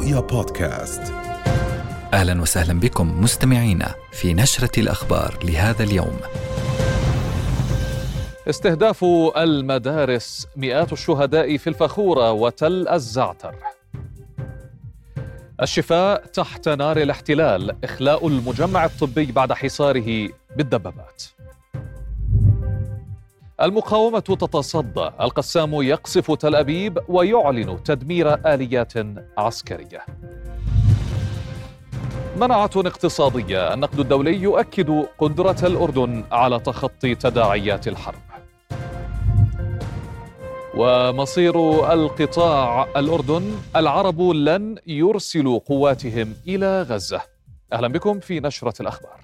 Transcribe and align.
رؤيا 0.00 0.20
بودكاست 0.20 1.02
أهلا 2.12 2.42
وسهلا 2.42 2.80
بكم 2.80 3.22
مستمعينا 3.22 3.94
في 4.12 4.34
نشرة 4.34 4.80
الأخبار 4.80 5.38
لهذا 5.44 5.82
اليوم. 5.84 6.16
استهداف 8.48 9.04
المدارس 9.36 10.46
مئات 10.56 10.92
الشهداء 10.92 11.56
في 11.56 11.66
الفخورة 11.66 12.32
وتل 12.32 12.88
الزعتر. 12.88 13.54
الشفاء 15.62 16.26
تحت 16.26 16.68
نار 16.68 16.96
الاحتلال 16.96 17.84
إخلاء 17.84 18.28
المجمع 18.28 18.84
الطبي 18.84 19.32
بعد 19.32 19.52
حصاره 19.52 20.28
بالدبابات. 20.56 21.22
المقاومة 23.62 24.18
تتصدى. 24.18 25.10
القسام 25.20 25.82
يقصف 25.82 26.30
تل 26.30 26.54
أبيب 26.54 26.98
ويعلن 27.08 27.82
تدمير 27.82 28.54
آليات 28.54 28.92
عسكرية. 29.38 30.00
منعة 32.36 32.70
اقتصادية. 32.76 33.74
النقد 33.74 34.00
الدولي 34.00 34.36
يؤكد 34.36 35.06
قدرة 35.18 35.56
الأردن 35.62 36.24
على 36.32 36.58
تخطي 36.60 37.14
تداعيات 37.14 37.88
الحرب. 37.88 38.20
ومصير 40.76 41.54
القطاع 41.92 42.86
الأردن. 42.96 43.54
العرب 43.76 44.20
لن 44.20 44.76
يرسلوا 44.86 45.58
قواتهم 45.58 46.34
إلى 46.48 46.82
غزة. 46.82 47.20
أهلا 47.72 47.88
بكم 47.88 48.20
في 48.20 48.40
نشرة 48.40 48.82
الأخبار. 48.82 49.19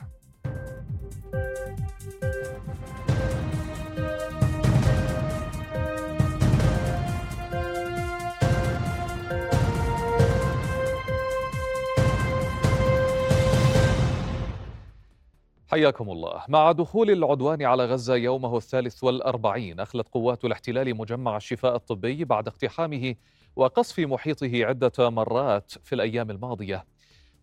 حياكم 15.68 16.10
الله. 16.10 16.42
مع 16.48 16.72
دخول 16.72 17.10
العدوان 17.10 17.62
على 17.62 17.84
غزة 17.84 18.14
يومه 18.14 18.56
الثالث 18.56 19.04
والأربعين 19.04 19.80
أخلت 19.80 20.08
قوات 20.08 20.44
الاحتلال 20.44 20.96
مجمع 20.96 21.36
الشفاء 21.36 21.76
الطبي 21.76 22.24
بعد 22.24 22.48
اقتحامه 22.48 23.14
وقصف 23.56 23.98
محيطه 24.00 24.50
عدة 24.54 25.10
مرات 25.10 25.72
في 25.84 25.94
الأيام 25.94 26.30
الماضية. 26.30 26.84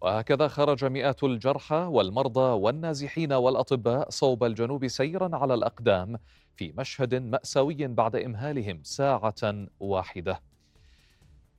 وهكذا 0.01 0.47
خرج 0.47 0.85
مئات 0.85 1.23
الجرحى 1.23 1.75
والمرضى 1.75 2.61
والنازحين 2.61 3.33
والأطباء 3.33 4.09
صوب 4.09 4.43
الجنوب 4.43 4.87
سيرا 4.87 5.35
على 5.35 5.53
الأقدام 5.53 6.19
في 6.55 6.73
مشهد 6.77 7.15
مأساوي 7.15 7.87
بعد 7.87 8.15
إمهالهم 8.15 8.79
ساعة 8.83 9.67
واحدة. 9.79 10.52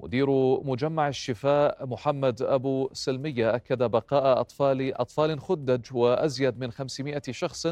مدير 0.04 0.30
مجمع 0.64 1.08
الشفاء 1.08 1.86
محمد 1.86 2.42
أبو 2.42 2.90
سلمية 2.92 3.54
أكد 3.54 3.82
بقاء 3.82 4.40
أطفال 4.40 4.94
أطفال 5.00 5.40
خدج 5.40 5.86
وأزيد 5.92 6.58
من 6.58 6.70
500 6.70 7.22
شخص 7.30 7.66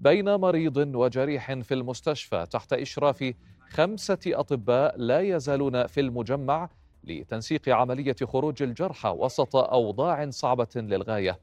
بين 0.00 0.34
مريض 0.34 0.76
وجريح 0.76 1.52
في 1.52 1.74
المستشفى 1.74 2.46
تحت 2.50 2.72
إشراف 2.72 3.32
خمسة 3.68 4.18
أطباء 4.26 4.98
لا 4.98 5.20
يزالون 5.20 5.86
في 5.86 6.00
المجمع 6.00 6.70
لتنسيق 7.04 7.68
عملية 7.68 8.16
خروج 8.24 8.62
الجرحى 8.62 9.08
وسط 9.08 9.56
أوضاع 9.56 10.30
صعبة 10.30 10.68
للغاية. 10.76 11.38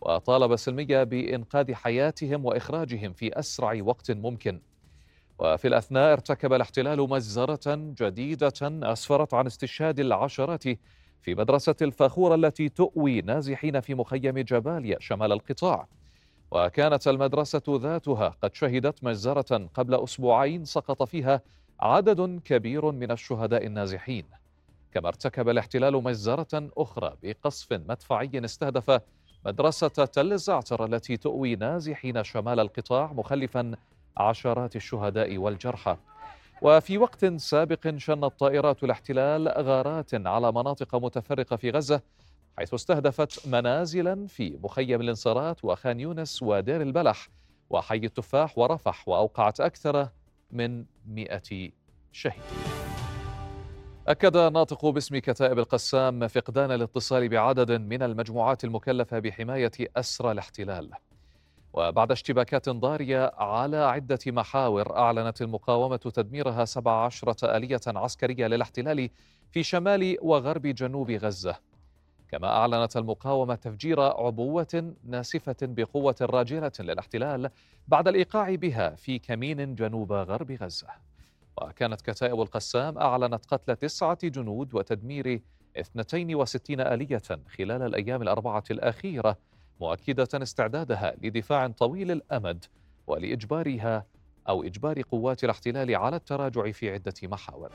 وطالب 0.00 0.56
سلمية 0.56 1.02
بإنقاذ 1.02 1.74
حياتهم 1.74 2.44
وإخراجهم 2.44 3.12
في 3.12 3.38
أسرع 3.38 3.78
وقت 3.82 4.10
ممكن. 4.10 4.60
وفي 5.38 5.68
الأثناء 5.68 6.12
ارتكب 6.12 6.52
الاحتلال 6.52 7.00
مجزرة 7.00 7.74
جديدة 7.76 8.52
أسفرت 8.62 9.34
عن 9.34 9.46
استشهاد 9.46 10.00
العشرات 10.00 10.62
في 11.22 11.34
مدرسة 11.34 11.74
الفاخورة 11.82 12.34
التي 12.34 12.68
تؤوي 12.68 13.20
نازحين 13.20 13.80
في 13.80 13.94
مخيم 13.94 14.38
جباليا 14.38 14.96
شمال 15.00 15.32
القطاع. 15.32 15.86
وكانت 16.50 17.08
المدرسة 17.08 17.62
ذاتها 17.68 18.28
قد 18.28 18.54
شهدت 18.54 19.04
مجزرة 19.04 19.68
قبل 19.74 19.94
أسبوعين 19.94 20.64
سقط 20.64 21.02
فيها 21.02 21.40
عدد 21.80 22.40
كبير 22.44 22.90
من 22.90 23.10
الشهداء 23.10 23.66
النازحين. 23.66 24.24
كما 24.92 25.08
ارتكب 25.08 25.48
الاحتلال 25.48 26.02
مجزرة 26.02 26.70
أخرى 26.76 27.16
بقصف 27.22 27.72
مدفعي 27.72 28.30
استهدف 28.34 29.00
مدرسة 29.46 29.88
تل 29.88 30.32
الزعتر 30.32 30.84
التي 30.84 31.16
تؤوي 31.16 31.56
نازحين 31.56 32.24
شمال 32.24 32.60
القطاع 32.60 33.12
مخلفا 33.12 33.74
عشرات 34.16 34.76
الشهداء 34.76 35.38
والجرحى 35.38 35.96
وفي 36.62 36.98
وقت 36.98 37.24
سابق 37.24 37.96
شنت 37.96 38.24
طائرات 38.24 38.84
الاحتلال 38.84 39.48
غارات 39.48 40.14
على 40.14 40.52
مناطق 40.52 40.94
متفرقة 40.94 41.56
في 41.56 41.70
غزة 41.70 42.00
حيث 42.58 42.74
استهدفت 42.74 43.48
منازلا 43.48 44.26
في 44.26 44.58
مخيم 44.62 45.00
الانصارات 45.00 45.64
وخان 45.64 46.00
يونس 46.00 46.42
ودير 46.42 46.82
البلح 46.82 47.28
وحي 47.70 47.96
التفاح 47.96 48.58
ورفح 48.58 49.08
وأوقعت 49.08 49.60
أكثر 49.60 50.08
من 50.50 50.84
100 51.06 51.40
شهيد. 52.12 52.42
أكد 54.08 54.36
ناطق 54.36 54.86
باسم 54.86 55.18
كتائب 55.18 55.58
القسام 55.58 56.28
فقدان 56.28 56.70
الاتصال 56.70 57.28
بعدد 57.28 57.72
من 57.72 58.02
المجموعات 58.02 58.64
المكلفة 58.64 59.18
بحماية 59.18 59.70
أسرى 59.96 60.32
الاحتلال. 60.32 60.90
وبعد 61.76 62.12
اشتباكات 62.12 62.68
ضارية 62.68 63.32
على 63.36 63.76
عدة 63.76 64.18
محاور 64.26 64.96
أعلنت 64.96 65.42
المقاومة 65.42 65.96
تدميرها 65.96 66.64
17 66.64 67.34
آلية 67.56 67.80
عسكرية 67.86 68.46
للاحتلال 68.46 69.10
في 69.50 69.62
شمال 69.62 70.16
وغرب 70.22 70.62
جنوب 70.62 71.10
غزة. 71.10 71.56
كما 72.28 72.48
أعلنت 72.48 72.96
المقاومة 72.96 73.54
تفجير 73.54 74.00
عبوة 74.00 74.94
ناسفة 75.04 75.56
بقوة 75.62 76.16
راجلة 76.20 76.72
للاحتلال 76.80 77.50
بعد 77.88 78.08
الإيقاع 78.08 78.54
بها 78.54 78.94
في 78.94 79.18
كمين 79.18 79.74
جنوب 79.74 80.12
غرب 80.12 80.52
غزة. 80.52 80.88
وكانت 81.62 82.00
كتائب 82.02 82.40
القسام 82.40 82.98
أعلنت 82.98 83.46
قتل 83.46 83.76
تسعة 83.76 84.18
جنود 84.24 84.74
وتدمير 84.74 85.40
62 85.76 86.80
آلية 86.80 87.22
خلال 87.58 87.82
الأيام 87.82 88.22
الأربعة 88.22 88.64
الأخيرة 88.70 89.36
مؤكدة 89.80 90.28
استعدادها 90.34 91.14
لدفاع 91.22 91.66
طويل 91.68 92.10
الأمد 92.10 92.64
ولإجبارها 93.06 94.06
أو 94.48 94.62
إجبار 94.62 95.02
قوات 95.02 95.44
الاحتلال 95.44 95.96
على 95.96 96.16
التراجع 96.16 96.70
في 96.70 96.90
عدة 96.90 97.14
محاور. 97.22 97.70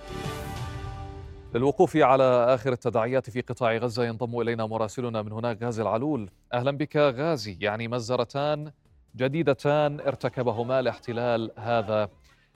للوقوف 1.55 1.97
على 1.97 2.23
آخر 2.23 2.73
التداعيات 2.73 3.29
في 3.29 3.41
قطاع 3.41 3.77
غزة 3.77 4.05
ينضم 4.05 4.41
إلينا 4.41 4.65
مراسلنا 4.65 5.21
من 5.21 5.31
هناك 5.31 5.63
غازي 5.63 5.81
العلول 5.81 6.29
أهلا 6.53 6.71
بك 6.71 6.97
غازي 6.97 7.57
يعني 7.61 7.87
مزرتان 7.87 8.71
جديدتان 9.15 9.99
ارتكبهما 9.99 10.79
الاحتلال 10.79 11.51
هذا 11.57 12.09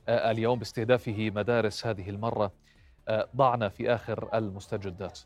آه، 0.08 0.32
اليوم 0.32 0.60
باستهدافه 0.60 1.32
مدارس 1.36 1.88
هذه 1.88 2.10
المرة 2.10 2.52
آه، 3.08 3.28
ضعنا 3.36 3.70
في 3.70 3.94
آخر 3.96 4.30
المستجدات 4.34 5.20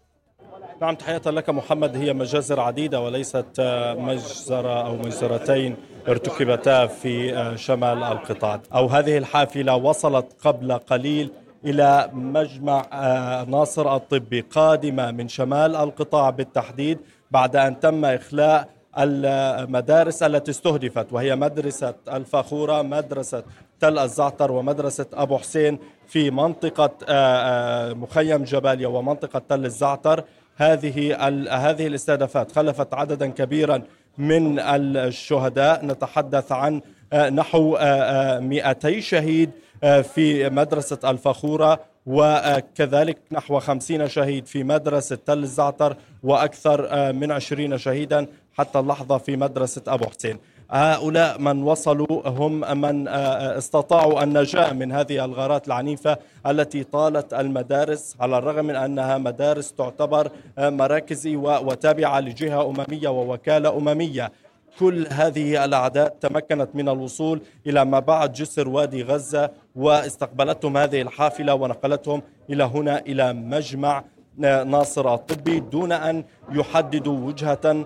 نعم 0.81 0.95
تحية 0.95 1.21
لك 1.25 1.49
محمد. 1.49 1.95
هي 1.95 2.13
مجازر 2.13 2.59
عديدة 2.59 3.01
وليست 3.01 3.45
آه، 3.59 3.93
مجزرة 3.93 4.85
أو 4.85 4.95
مجزرتين 4.97 5.75
ارتكبتا 6.07 6.87
في 6.87 7.37
آه، 7.37 7.55
شمال 7.55 8.03
القطاع. 8.03 8.61
أو 8.75 8.87
هذه 8.87 9.17
الحافلة 9.17 9.75
وصلت 9.75 10.25
قبل 10.45 10.71
قليل 10.73 11.31
إلى 11.65 12.09
مجمع 12.13 12.85
آه، 12.93 13.43
ناصر 13.43 13.95
الطبي 13.95 14.41
قادمة 14.41 15.11
من 15.11 15.27
شمال 15.27 15.75
القطاع 15.75 16.29
بالتحديد 16.29 16.99
بعد 17.31 17.55
أن 17.55 17.79
تم 17.79 18.05
إخلاء 18.05 18.69
المدارس 18.97 20.23
التي 20.23 20.51
استهدفت 20.51 21.13
وهي 21.13 21.35
مدرسة 21.35 21.95
الفخورة 22.13 22.81
مدرسة 22.81 23.43
تل 23.79 23.99
الزعتر 23.99 24.51
ومدرسة 24.51 25.05
أبو 25.13 25.37
حسين 25.37 25.79
في 26.07 26.31
منطقة 26.31 26.91
مخيم 27.93 28.43
جباليا 28.43 28.87
ومنطقة 28.87 29.41
تل 29.49 29.65
الزعتر. 29.65 30.23
هذه 30.55 31.15
هذه 31.69 31.87
الاستهدافات 31.87 32.51
خلفت 32.51 32.93
عددا 32.93 33.27
كبيرا 33.27 33.81
من 34.17 34.59
الشهداء. 34.59 35.85
نتحدث 35.85 36.51
عن 36.51 36.81
آه، 37.13 37.29
نحو 37.29 37.77
200 38.41 38.97
آه، 38.97 38.99
شهيد 38.99 39.51
آه، 39.83 40.01
في 40.01 40.49
مدرسة 40.49 40.99
الفخورة 41.03 41.79
وكذلك 42.05 43.17
نحو 43.31 43.59
50 43.59 44.07
شهيد 44.07 44.45
في 44.45 44.63
مدرسة 44.63 45.17
تل 45.25 45.37
الزعتر 45.37 45.97
وأكثر 46.23 47.13
من 47.13 47.31
20 47.31 47.77
شهيدا 47.77 48.27
حتى 48.53 48.79
اللحظة 48.79 49.17
في 49.17 49.37
مدرسة 49.37 49.81
أبو 49.87 50.05
حسين. 50.05 50.37
هؤلاء 50.71 51.39
من 51.41 51.63
وصلوا 51.63 52.27
هم 52.27 52.81
من 52.81 53.07
آه، 53.07 53.57
استطاعوا 53.57 54.23
النجاة 54.23 54.73
من 54.73 54.91
هذه 54.91 55.25
الغارات 55.25 55.67
العنيفة 55.67 56.17
التي 56.47 56.83
طالت 56.83 57.33
المدارس 57.33 58.15
على 58.19 58.37
الرغم 58.37 58.65
من 58.65 58.75
أنها 58.75 59.17
مدارس 59.17 59.73
تعتبر 59.73 60.31
آه، 60.57 60.69
مراكز 60.69 61.27
وتابعة 61.37 62.19
لجهة 62.19 62.69
أممية 62.69 63.09
ووكالة 63.09 63.77
أممية. 63.77 64.31
كل 64.79 65.07
هذه 65.09 65.65
الأعداد 65.65 66.09
تمكنت 66.09 66.69
من 66.73 66.89
الوصول 66.89 67.41
إلى 67.67 67.85
ما 67.85 67.99
بعد 67.99 68.33
جسر 68.33 68.69
وادي 68.69 69.03
غزة 69.03 69.49
واستقبلتهم 69.75 70.77
هذه 70.77 71.01
الحافلة 71.01 71.53
ونقلتهم 71.53 72.21
إلى 72.49 72.63
هنا 72.63 72.99
إلى 72.99 73.33
مجمع 73.33 74.03
ناصر 74.39 75.13
الطبي 75.13 75.59
دون 75.59 75.91
أن 75.91 76.23
يحددوا 76.51 77.27
وجهة 77.27 77.85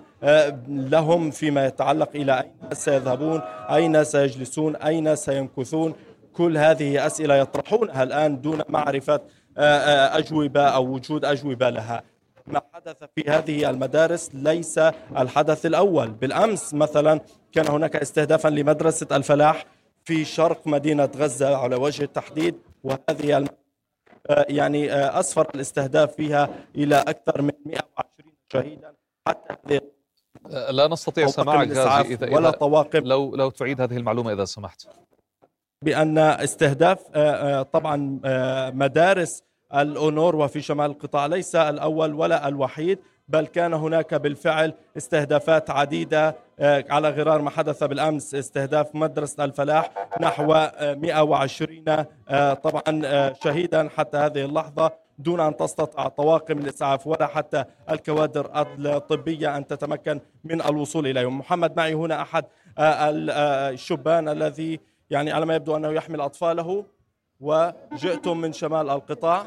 لهم 0.68 1.32
فيما 1.32 1.66
يتعلق 1.66 2.10
إلى 2.16 2.40
أين 2.40 2.74
سيذهبون 2.74 3.42
أين 3.70 4.04
سيجلسون 4.04 4.76
أين 4.76 5.16
سيمكثون 5.16 5.94
كل 6.34 6.58
هذه 6.58 7.06
أسئلة 7.06 7.36
يطرحونها 7.36 8.04
الآن 8.04 8.42
دون 8.42 8.62
معرفة 8.70 9.22
أجوبة 9.58 10.62
أو 10.62 10.86
وجود 10.86 11.26
أجوبة 11.26 11.70
لها. 11.70 12.04
ما 12.48 12.62
حدث 12.74 12.98
في 13.16 13.30
هذه 13.30 13.70
المدارس 13.70 14.30
ليس 14.34 14.80
الحدث 15.18 15.66
الأول. 15.66 16.10
بالأمس 16.12 16.74
مثلا 16.74 17.20
كان 17.52 17.68
هناك 17.68 17.96
استهدافا 17.96 18.48
لمدرسة 18.50 19.08
الفلاح 19.12 19.66
في 20.04 20.26
شرق 20.26 20.68
مدينة 20.68 21.10
غزة 21.18 21.58
على 21.58 21.76
وجه 21.76 22.04
التحديد 22.04 22.56
وهذه 22.84 23.48
يعني 24.30 24.94
أسفر 24.94 25.50
الاستهداف 25.56 26.16
فيها 26.16 26.50
إلى 26.76 26.96
أكثر 26.96 27.42
من 27.42 27.52
120 27.66 28.34
شهيدا. 28.54 28.94
حتى 29.28 29.56
هذه 29.68 29.82
لا 30.70 30.88
نستطيع 30.88 31.28
سماعك 31.28 31.72
غازي 31.72 32.14
إذا 32.14 32.36
ولا 32.36 32.52
طواقم 32.52 33.00
لو 33.00 33.36
لو 33.36 33.50
تعيد 33.50 33.82
هذه 33.82 33.98
المعلومة 33.98 34.34
إذا 34.34 34.46
سمحت. 34.46 34.88
بأن 35.82 36.18
استهداف 36.18 37.00
طبعا 37.62 38.20
مدارس 38.74 39.44
الأونور 39.76 40.48
في 40.48 40.62
شمال 40.62 40.92
القطاع 40.92 41.26
ليس 41.26 41.56
الأول 41.56 42.14
ولا 42.14 42.48
الوحيد 42.48 43.00
بل 43.28 43.48
كان 43.48 43.74
هناك 43.74 44.14
بالفعل 44.14 44.74
استهدافات 44.98 45.70
عديدة 45.70 46.28
آه، 46.28 46.36
على 46.62 47.10
غرار 47.10 47.42
ما 47.42 47.50
حدث 47.50 47.84
بالأمس 47.84 48.36
استهداف 48.36 48.96
مدرسة 48.96 49.44
الفلاح 49.44 49.92
نحو 50.22 50.46
120 50.82 51.84
آه، 52.30 52.54
طبعا 52.54 53.02
آه، 53.06 53.34
شهيدا 53.44 53.90
حتى 53.98 54.18
هذه 54.18 54.46
اللحظة 54.46 54.92
دون 55.20 55.40
أن 55.40 55.58
تستطع 55.58 56.08
طواقم 56.08 56.58
الإسعاف 56.58 57.08
ولا 57.08 57.28
حتى 57.28 57.66
الكوادر 57.90 58.66
الطبية 58.80 59.58
أن 59.58 59.68
تتمكن 59.68 60.20
من 60.44 60.62
الوصول 60.62 61.08
إليهم 61.08 61.40
محمد 61.40 61.78
معي 61.78 61.94
هنا 61.94 62.22
أحد 62.22 62.46
الشبان 62.80 64.30
الذي 64.30 64.80
يعني 65.10 65.32
على 65.32 65.46
ما 65.46 65.56
يبدو 65.56 65.76
أنه 65.76 65.92
يحمل 65.92 66.22
أطفاله 66.22 66.86
وجئتم 67.40 68.38
من 68.38 68.54
شمال 68.54 68.90
القطاع. 68.90 69.46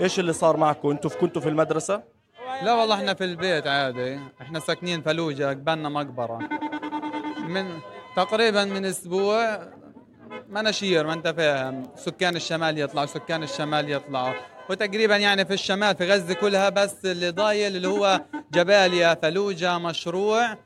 إيش 0.00 0.18
اللي 0.18 0.32
صار 0.32 0.56
معكم؟ 0.56 0.90
أنتم 0.90 1.08
كنتوا 1.20 1.42
في 1.42 1.48
المدرسة؟ 1.48 2.02
لا 2.62 2.74
والله 2.74 2.94
إحنا 2.94 3.14
في 3.14 3.24
البيت 3.24 3.66
عادي. 3.66 4.20
إحنا 4.42 4.60
ساكنين 4.60 5.02
فلوجة 5.02 5.48
قبلنا 5.50 5.88
مقبرة. 5.88 6.38
من 7.48 7.78
تقريبا 8.16 8.64
من 8.64 8.84
أسبوع 8.84 9.68
مناشير 10.48 11.06
ما 11.06 11.12
انت 11.12 11.28
فاهم 11.28 11.88
سكان 11.96 12.36
الشمال 12.36 12.78
يطلعوا 12.78 13.06
سكان 13.06 13.42
الشمال 13.42 13.90
يطلعوا 13.92 14.34
وتقريبا 14.70 15.16
يعني 15.16 15.44
في 15.44 15.54
الشمال 15.54 15.96
في 15.96 16.12
غزة 16.12 16.34
كلها 16.34 16.68
بس 16.68 17.04
اللي 17.04 17.30
ضايل 17.30 17.76
اللي 17.76 17.88
هو 17.88 18.20
جباليا 18.52 19.14
فلوجة 19.14 19.78
مشروع. 19.78 20.58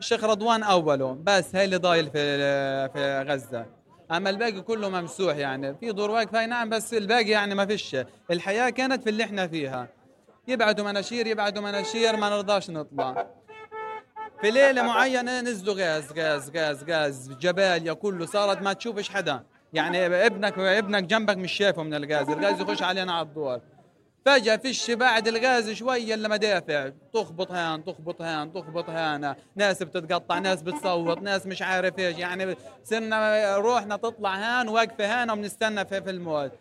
شيخ 0.00 0.24
رضوان 0.24 0.62
أوله 0.62 1.18
بس 1.22 1.56
هاي 1.56 1.64
اللي 1.64 1.76
ضايل 1.76 2.10
في 2.10 2.88
في 2.88 3.24
غزة. 3.28 3.66
أما 4.10 4.30
الباقي 4.30 4.60
كله 4.60 4.88
ممسوح 4.88 5.36
يعني. 5.36 5.74
في 5.74 5.92
دور 5.92 6.10
واقفه 6.10 6.46
نعم 6.46 6.68
بس 6.68 6.94
الباقي 6.94 7.30
يعني 7.30 7.54
ما 7.54 7.66
فيش. 7.66 7.96
الحياة 8.30 8.70
كانت 8.70 9.02
في 9.02 9.10
اللي 9.10 9.24
إحنا 9.24 9.46
فيها. 9.46 9.88
يبعدوا 10.48 10.84
مناشير 10.84 11.26
يبعدوا 11.26 11.62
مناشير 11.62 12.16
ما 12.16 12.28
نرضاش 12.28 12.70
نطلع. 12.70 13.26
في 14.40 14.50
ليلة 14.50 14.82
معينة 14.82 15.40
نزلوا 15.40 15.74
غاز 15.74 16.12
غاز 16.12 16.56
غاز 16.56 16.84
غاز. 16.90 17.30
جبال 17.40 17.86
يا 17.86 17.92
كله 17.92 18.26
صارت 18.26 18.62
ما 18.62 18.72
تشوفش 18.72 19.08
حدا. 19.08 19.42
يعني 19.72 20.06
ابنك 20.26 20.58
ابنك 20.58 21.04
جنبك 21.04 21.36
مش 21.36 21.52
شايفه 21.52 21.82
من 21.82 21.94
الغاز. 21.94 22.30
الغاز 22.30 22.60
يخش 22.60 22.82
علينا 22.82 23.12
على 23.12 23.26
الدور 23.26 23.60
فجأة 24.26 24.56
فيش 24.56 24.90
بعد 24.90 25.28
الغاز 25.28 25.70
شوية 25.70 26.14
إلا 26.14 26.28
مدافع. 26.28 26.90
تخبط 27.14 27.50
هان 27.52 27.84
تخبط 27.84 28.22
هان 28.22 28.52
تخبط 28.52 28.90
هان 28.90 29.34
ناس 29.56 29.82
بتتقطع 29.82 30.38
ناس 30.38 30.62
بتصوت 30.62 31.22
ناس 31.22 31.46
مش 31.46 31.62
عارف 31.62 31.98
إيش. 31.98 32.18
يعني 32.18 32.56
صرنا 32.84 33.56
روحنا 33.56 33.96
تطلع 33.96 34.34
هان 34.34 34.68
واقفة 34.68 35.22
هان 35.22 35.30
وبنستنى 35.30 35.84
في, 35.84 36.02
في 36.02 36.10
الموت. 36.10 36.52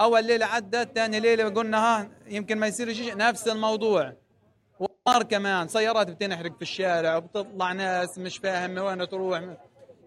أول 0.00 0.24
ليلة 0.24 0.46
عدت 0.46 0.94
ثاني 0.94 1.20
ليلة 1.20 1.48
قلنا 1.48 1.78
ها 1.78 2.08
يمكن 2.26 2.58
ما 2.58 2.66
يصير 2.66 2.92
شيء 2.92 3.16
نفس 3.16 3.48
الموضوع. 3.48 4.12
ونار 4.80 5.22
كمان 5.22 5.68
سيارات 5.68 6.10
بتنحرق 6.10 6.56
في 6.56 6.62
الشارع 6.62 7.16
وبتطلع 7.16 7.72
ناس 7.72 8.18
مش 8.18 8.38
فاهم 8.38 8.78
وين 8.78 9.08
تروح. 9.08 9.42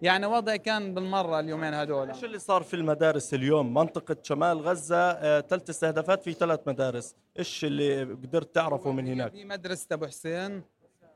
يعني 0.02 0.26
وضع 0.26 0.56
كان 0.56 0.94
بالمرة 0.94 1.40
اليومين 1.40 1.74
هذول. 1.74 2.10
إيش 2.10 2.24
اللي 2.24 2.38
صار 2.38 2.62
في 2.62 2.74
المدارس 2.74 3.34
اليوم؟ 3.34 3.74
منطقة 3.74 4.16
شمال 4.22 4.60
غزة 4.60 5.12
ثلاث 5.40 5.68
آه، 5.68 5.70
استهدافات 5.70 6.22
في 6.22 6.32
ثلاث 6.32 6.60
مدارس. 6.66 7.14
إيش 7.38 7.64
اللي 7.64 8.02
قدرت 8.02 8.54
تعرفه 8.54 8.92
من 8.92 9.06
هناك؟ 9.06 9.32
في 9.32 9.44
مدرسة 9.44 9.86
أبو 9.92 10.06
حسين 10.06 10.62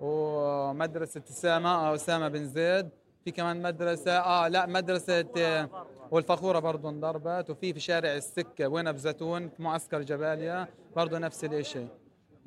ومدرسة 0.01 1.23
أسامة 1.31 1.95
أسامة 1.95 2.29
بن 2.29 2.47
زيد. 2.47 2.89
في 3.29 3.33
كمان 3.33 3.63
مدرسة 3.63 4.19
آه 4.19 4.49
لا 4.49 4.67
مدرسة 4.67 5.27
آه، 5.39 5.69
والفخورة 6.11 6.59
برضه 6.59 6.89
انضربت 6.89 7.51
وفي 7.51 7.75
في 7.75 7.81
شارع 7.81 8.13
السكة 8.13 8.69
وين 8.69 8.93
بزيتون 8.93 9.49
في 9.49 9.63
معسكر 9.63 10.03
جباليا 10.03 10.67
برضه 10.97 11.19
نفس 11.19 11.45
الشيء 11.45 11.89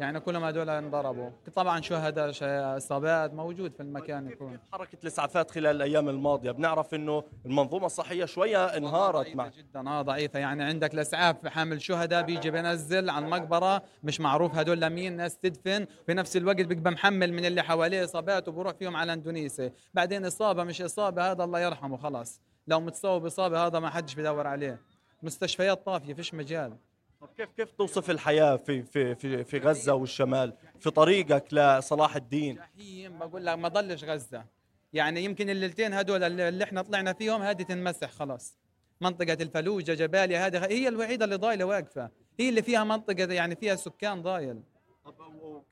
يعني 0.02 0.20
كلهم 0.20 0.44
هذول 0.44 0.70
انضربوا. 0.70 1.30
طبعا 1.56 1.82
شهداء 1.82 2.32
اصابات 2.78 3.34
موجود 3.34 3.74
في 3.74 3.84
المكان 3.84 4.28
يكون. 4.28 4.60
حركة 4.72 4.98
الإسعافات 5.04 5.52
خلال 5.52 5.76
الأيام 5.76 6.10
الماضية؟ 6.10 6.52
بنعرف 6.52 6.94
إنه 6.94 7.24
المنظومة 7.46 7.86
الصحية 7.86 8.26
شوية 8.26 8.66
انهارت 8.66 9.36
مع 9.36 9.48
جدا 9.48 9.90
آه 9.90 10.02
ضعيفة. 10.02 10.40
يعني 10.40 10.64
عندك 10.64 10.94
الإسعاف 10.94 11.48
حامل 11.48 11.82
شهداء 11.82 12.22
بيجي 12.24 12.52
بينزل 12.52 13.10
على 13.10 13.26
المقبره 13.26 13.82
مش 14.04 14.22
معروف 14.22 14.56
هدول 14.56 14.82
لمين 14.82 15.18
ناس 15.18 15.38
تدفن. 15.38 15.86
في 16.06 16.14
نفس 16.14 16.38
الوقت 16.38 16.62
بيبقى 16.62 16.92
محمل 16.92 17.34
من 17.34 17.46
اللي 17.46 17.62
حواليه 17.62 18.04
إصابات 18.04 18.48
وبروح 18.48 18.74
فيهم 18.74 18.96
على 18.96 19.14
إندونيسيا. 19.14 19.74
بعدين 19.94 20.26
إصابة 20.26 20.64
مش 20.64 20.82
إصابة 20.82 21.32
هذا 21.32 21.44
الله 21.44 21.60
يرحمه 21.60 21.98
خلاص. 21.98 22.42
لو 22.68 22.80
متصوب 22.80 23.26
إصابة 23.26 23.68
هذا 23.68 23.80
ما 23.80 23.90
حدش 23.90 24.16
بيدور 24.16 24.48
عليه. 24.48 24.82
مستشفيات 25.24 25.86
طافية 25.86 26.14
فيش 26.14 26.34
مجال. 26.34 26.78
طب 27.22 27.30
كيف 27.38 27.50
كيف 27.58 27.72
توصف 27.72 28.10
الحياة 28.10 28.56
في 28.56 28.84
في 28.84 29.16
في 29.16 29.44
في 29.44 29.58
غزة 29.58 29.94
والشمال؟ 29.94 30.54
في 30.80 30.90
طريقك 30.90 31.54
لصلاح 31.54 32.16
الدين؟ 32.16 32.56
جحيم 32.56 33.20
بقول 33.20 33.46
لك 33.46 33.58
ما 33.58 33.68
ضلش 33.68 34.04
غزة. 34.04 34.46
يعني 34.94 35.24
يمكن 35.24 35.50
الليلتين 35.50 35.94
هدول 35.94 36.24
اللي 36.24 36.64
إحنا 36.64 36.82
طلعنا 36.82 37.14
فيهم 37.14 37.42
هذه 37.42 37.64
تنمسح 37.64 38.12
خلاص. 38.12 38.58
منطقة 39.02 39.38
الفلوجة 39.42 39.94
جباليا 39.94 40.48
هذه 40.48 40.66
هي 40.66 40.88
الوحيدة 40.88 41.26
اللي 41.26 41.36
ضايلة 41.36 41.66
واقفة. 41.66 42.10
هي 42.40 42.50
اللي 42.50 42.62
فيها 42.62 42.84
منطقة 42.84 43.34
يعني 43.34 43.56
فيها 43.56 43.76
سكان 43.76 44.22
ضايل. 44.22 44.62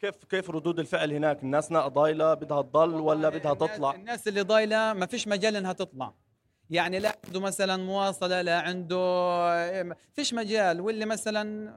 كيف 0.02 0.16
كيف 0.30 0.50
ردود 0.50 0.80
الفعل 0.80 1.14
هناك؟ 1.14 1.44
الناس 1.44 1.74
ضايلة 1.74 2.34
بدها 2.34 2.62
تضل 2.62 2.94
ولا 2.96 3.30
بدها 3.30 3.54
تطلع؟ 3.54 3.96
الناس 3.96 4.28
اللي 4.28 4.42
ضايلة 4.42 4.94
ما 4.94 5.06
فيش 5.06 5.28
مجال 5.28 5.56
إنها 5.56 5.74
تطلع. 5.74 6.14
يعني 6.70 7.00
لا 7.00 7.18
عنده 7.26 7.40
مثلا 7.40 7.78
مواصلة 7.84 8.42
لا 8.42 8.60
عنده 8.62 8.98
فيش 10.14 10.34
مجال. 10.34 10.82
واللي 10.82 11.06
مثلا 11.06 11.74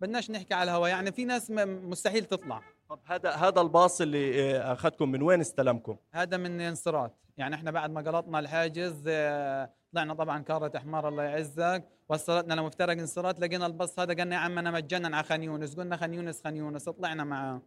بدناش 0.00 0.30
نحكي 0.30 0.54
على 0.54 0.70
الهواء 0.70 0.90
يعني 0.90 1.12
في 1.12 1.24
ناس 1.24 1.50
مستحيل 1.66 2.24
تطلع. 2.24 2.62
طب 2.88 3.00
هذا 3.04 3.30
هذا 3.30 3.60
الباص 3.60 4.00
اللي 4.00 4.56
آه، 4.56 4.72
أخذكم 4.72 5.08
من 5.08 5.22
وين 5.22 5.40
استلمكم؟ 5.40 5.96
هذا 6.12 6.36
من 6.36 6.60
انصرات 6.60 7.16
يعني 7.36 7.54
إحنا 7.54 7.70
بعد 7.70 7.90
ما 7.90 8.00
قلطنا 8.00 8.38
الحاجز 8.38 9.04
آه، 9.08 9.70
طلعنا 9.92 10.14
طبعا 10.14 10.42
كارة 10.42 10.78
حمار 10.78 11.08
الله 11.08 11.22
يعزك. 11.22 11.84
وصلتنا 12.08 12.54
لمفترق 12.54 12.92
انصرات 12.92 13.40
لقينا 13.40 13.66
الباص 13.66 13.98
هذا 13.98 14.14
قلنا 14.14 14.36
يا 14.36 14.40
عم 14.40 14.58
أنا 14.58 14.70
مجنن 14.70 15.14
على 15.14 15.24
خان 15.24 15.42
يونس. 15.42 15.74
قلنا 15.74 15.96
خان 15.96 16.14
يونس 16.14 16.42
خان 16.44 16.56
يونس. 16.56 16.88
طلعنا 16.88 17.24
معاه. 17.24 17.62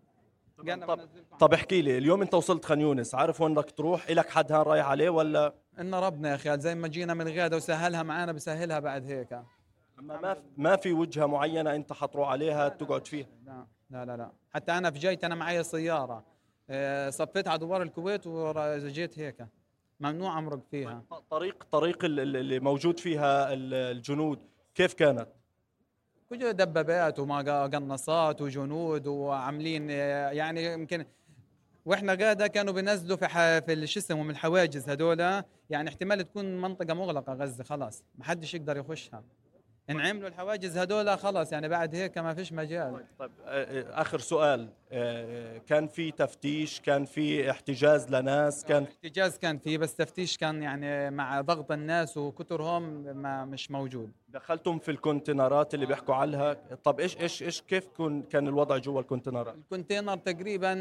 طب, 0.87 0.99
طب 1.39 1.53
احكي 1.53 1.81
لي 1.81 1.97
اليوم 1.97 2.21
أنت 2.21 2.33
وصلت 2.33 2.65
خان 2.65 2.81
يونس 2.81 3.15
عارف 3.15 3.41
وين 3.41 3.53
بدك 3.53 3.71
تروح؟ 3.71 4.09
إلك 4.09 4.29
حد 4.29 4.51
هان 4.51 4.61
رايح 4.61 4.85
عليه 4.85 5.09
ولا؟ 5.09 5.53
إن 5.79 5.95
ربنا 5.95 6.29
يا 6.29 6.35
أخي 6.35 6.59
زي 6.59 6.75
ما 6.75 6.87
جينا 6.87 7.13
من 7.13 7.27
الغاده 7.27 7.57
وسهلها 7.57 8.03
معانا 8.03 8.31
بسهلها 8.31 8.79
بعد 8.79 9.11
هيك. 9.11 9.33
أما 9.99 10.21
ما 10.21 10.37
ما 10.57 10.75
في 10.75 10.93
وجهة 10.93 11.25
معينة 11.25 11.75
أنت 11.75 11.93
حتروح 11.93 12.29
عليها 12.29 12.69
تقعد 12.69 13.07
فيها؟ 13.07 13.27
لا 13.45 13.65
لا 13.89 14.05
لا, 14.05 14.17
لا. 14.17 14.31
حتى 14.53 14.71
أنا 14.71 14.91
في 14.91 14.99
جيت 14.99 15.23
أنا 15.23 15.35
معي 15.35 15.63
سيارة. 15.63 16.23
آه، 16.69 17.09
صفيت 17.09 17.47
على 17.47 17.59
دوار 17.59 17.81
الكويت 17.81 18.27
وجيت 18.27 19.19
هيك. 19.19 19.47
ممنوع 19.99 20.39
أمرق 20.39 20.59
فيها. 20.71 21.03
طريق 21.29 21.67
طريق 21.71 22.05
اللي 22.05 22.59
موجود 22.59 22.99
فيها 22.99 23.53
الجنود 23.53 24.39
كيف 24.75 24.93
كانت؟ 24.93 25.27
دبابات 26.31 27.19
وقناصات 27.19 28.41
وجنود 28.41 29.07
وعاملين 29.07 29.89
يعني 29.89 30.73
يمكن 30.73 31.05
وإحنا 31.85 32.15
قاعدة 32.15 32.47
كانوا 32.47 32.73
بينزلوا 32.73 33.17
في. 33.17 33.61
في 33.61 33.87
شو 33.87 33.99
اسمه 33.99 34.23
من 34.23 34.29
الحواجز 34.29 34.89
هذول 34.89 35.19
يعني 35.69 35.89
احتمال 35.89 36.23
تكون 36.23 36.61
منطقة 36.61 36.93
مغلقة 36.93 37.33
غزة 37.33 37.63
خلاص 37.63 38.03
ما 38.15 38.23
حدش 38.23 38.53
يقدر 38.53 38.77
يخشها 38.77 39.23
انعملوا 39.89 40.27
الحواجز 40.27 40.77
هدول 40.77 41.17
خلص 41.17 41.51
يعني 41.51 41.69
بعد 41.69 41.95
هيك 41.95 42.17
ما 42.17 42.33
فيش 42.33 42.53
مجال. 42.53 43.05
طيب 43.19 43.31
آخر 43.89 44.19
سؤال 44.19 44.69
كان 45.67 45.87
في 45.87 46.11
تفتيش 46.11 46.79
كان 46.81 47.05
في 47.05 47.51
احتجاز 47.51 48.09
لناس 48.09 48.65
كان 48.65 48.83
احتجاز 48.83 49.37
كان 49.37 49.57
في 49.57 49.77
بس 49.77 49.95
تفتيش 49.95 50.37
كان 50.37 50.63
يعني 50.63 51.09
مع 51.11 51.41
ضغط 51.41 51.71
الناس 51.71 52.17
وكترهم 52.17 52.83
ما 53.17 53.45
مش 53.45 53.71
موجود. 53.71 54.11
دخلتم 54.29 54.79
في 54.79 54.91
ال 54.91 54.99
containerات 54.99 55.73
اللي 55.73 55.85
بيحكوا 55.85 56.15
عنها. 56.15 56.53
طب 56.83 56.99
إيش 56.99 57.17
إيش 57.17 57.43
إيش 57.43 57.61
كيف 57.61 57.87
كان 58.29 58.47
الوضع 58.47 58.77
جوا 58.77 59.01
ال 59.01 59.06
containerات؟ 59.06 59.55
ال 59.55 59.61
container 59.61 60.17
تقريبا 60.17 60.73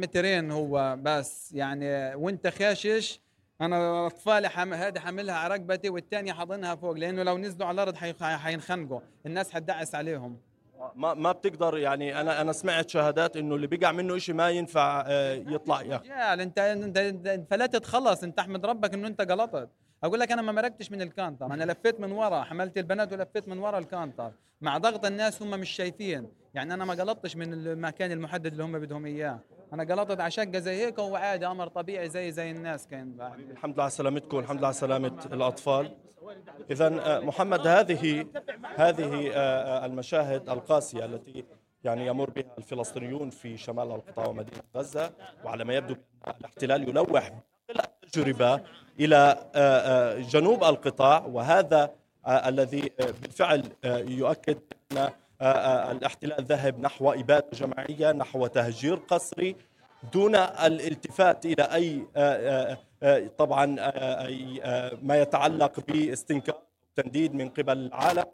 مترين 0.00 0.50
هو 0.50 0.98
بس 1.02 1.52
يعني 1.52 2.14
وأنت 2.14 2.46
خاشش 2.48 3.20
أنا 3.60 4.06
أطفالي 4.06 4.48
حم... 4.48 4.74
هذه 4.74 4.98
حاملها 4.98 5.34
على 5.34 5.54
رقبتي 5.54 5.88
والثانيه 5.88 6.32
حاضنها 6.32 6.74
فوق 6.74 6.92
لأنه 6.92 7.22
لو 7.22 7.38
نزلوا 7.38 7.68
على 7.68 7.82
الأرض 7.82 7.96
حينخنقوا. 8.22 9.00
الناس 9.26 9.50
حتدعس 9.50 9.94
عليهم. 9.94 10.38
ما 10.94 11.14
ما 11.14 11.32
بتقدر 11.32 11.78
يعني 11.78 12.20
أنا 12.20 12.40
أنا 12.40 12.52
سمعت 12.52 12.88
شهادات 12.90 13.36
إنه 13.36 13.54
اللي 13.54 13.66
بقع 13.66 13.92
منه 13.92 14.18
شيء 14.18 14.34
ما 14.34 14.50
ينفع 14.50 15.04
آه، 15.06 15.34
يطلع 15.34 15.82
يا 15.82 16.00
يا 16.04 16.34
أنت 16.34 16.58
أنت 16.58 16.98
فلتت 17.50 17.86
خلص 17.86 18.22
أنت 18.22 18.38
أحمد 18.38 18.66
ربك 18.66 18.94
إنه 18.94 19.08
أنت 19.08 19.20
غلطت 19.20 19.68
أقول 20.02 20.20
لك 20.20 20.32
أنا 20.32 20.42
ما 20.42 20.52
مرقتش 20.52 20.92
من 20.92 21.02
ال 21.02 21.06
container 21.06 21.46
أنا 21.46 21.72
لفيت 21.72 22.00
من 22.00 22.12
ورا 22.12 22.42
حملت 22.42 22.78
البنات 22.78 23.12
ولفيت 23.12 23.48
من 23.48 23.58
ورا 23.58 23.78
ال 23.78 23.83
container. 23.83 24.32
مع 24.60 24.78
ضغط 24.78 25.04
الناس 25.04 25.42
هم 25.42 25.50
مش 25.50 25.70
شايفين. 25.70 26.28
يعني 26.54 26.74
أنا 26.74 26.84
ما 26.84 26.94
غلطتش 26.94 27.36
من 27.36 27.52
المكان 27.52 28.12
المحدد 28.12 28.46
اللي 28.46 28.64
هم 28.64 28.78
بدهم 28.78 29.06
إياه. 29.06 29.38
أنا 29.72 29.94
قلطت 29.94 30.20
على 30.20 30.30
شقة 30.30 30.58
زي 30.58 30.86
هيك 30.86 30.98
وهو 30.98 31.16
عادي 31.16 31.46
أمر 31.46 31.68
طبيعي 31.68 32.08
زي 32.08 32.32
زي 32.32 32.50
الناس 32.50 32.86
كان 32.86 33.32
الحمد 33.50 33.74
لله 33.74 33.82
على 33.82 33.90
سلامتكم 33.90 34.38
الحمد 34.38 34.58
لله 34.58 34.66
على 34.66 34.74
سلامة 34.74 35.26
الأطفال. 35.32 35.96
اذا 36.70 36.86
آه، 36.86 37.20
محمد 37.20 37.66
هذه 37.66 38.26
هذه 38.76 39.30
آه، 39.30 39.34
آه، 39.34 39.86
المشاهد 39.86 40.50
القاسية 40.50 41.04
التي 41.04 41.44
يعني 41.84 42.06
يمر 42.06 42.30
بها 42.30 42.54
الفلسطينيون 42.58 43.30
في 43.30 43.56
شمال 43.56 43.90
القطاع 43.90 44.26
ومدينة 44.26 44.62
غزة 44.76 45.12
وعلى 45.44 45.64
ما 45.64 45.74
يبدو 45.74 45.96
الاحتلال 46.40 46.88
يلوح 46.88 47.40
التجربة 48.04 48.60
إلى 49.00 49.50
جنوب 50.30 50.64
القطاع 50.64 51.26
وهذا 51.26 51.90
الذي 52.28 52.90
بالفعل 53.22 53.62
يؤكد 54.08 54.58
أن 54.92 55.10
الاحتلال 55.96 56.44
ذهب 56.44 56.80
نحو 56.80 57.10
إبادة 57.12 57.46
جماعية 57.52 58.12
نحو 58.12 58.46
تهجير 58.46 58.94
قسري 58.94 59.56
دون 60.12 60.34
الالتفات 60.34 61.46
إلى 61.46 61.62
أي 61.62 62.06
طبعا 63.38 63.66
ما 65.02 65.20
يتعلق 65.20 65.80
باستنكار 65.80 66.58
تنديد 66.96 67.34
من 67.34 67.48
قبل 67.48 67.78
العالم. 67.78 68.24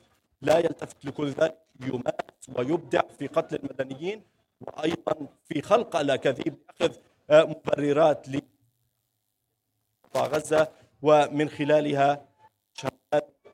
لا 0.43 0.59
يلتفت 0.59 1.05
لكل 1.05 1.29
ذلك 1.29 1.57
يمارس 1.81 2.51
ويبدع 2.57 3.03
في 3.19 3.27
قتل 3.27 3.57
المدنيين 3.57 4.23
وأيضا 4.61 5.27
في 5.49 5.63
خلق 5.63 5.97
الاكاذيب 5.97 6.55
يأخذ 6.81 6.95
مبررات 7.31 8.29
ل 10.15 10.19
غزة 10.19 10.69
ومن 11.03 11.49
خلالها 11.49 12.27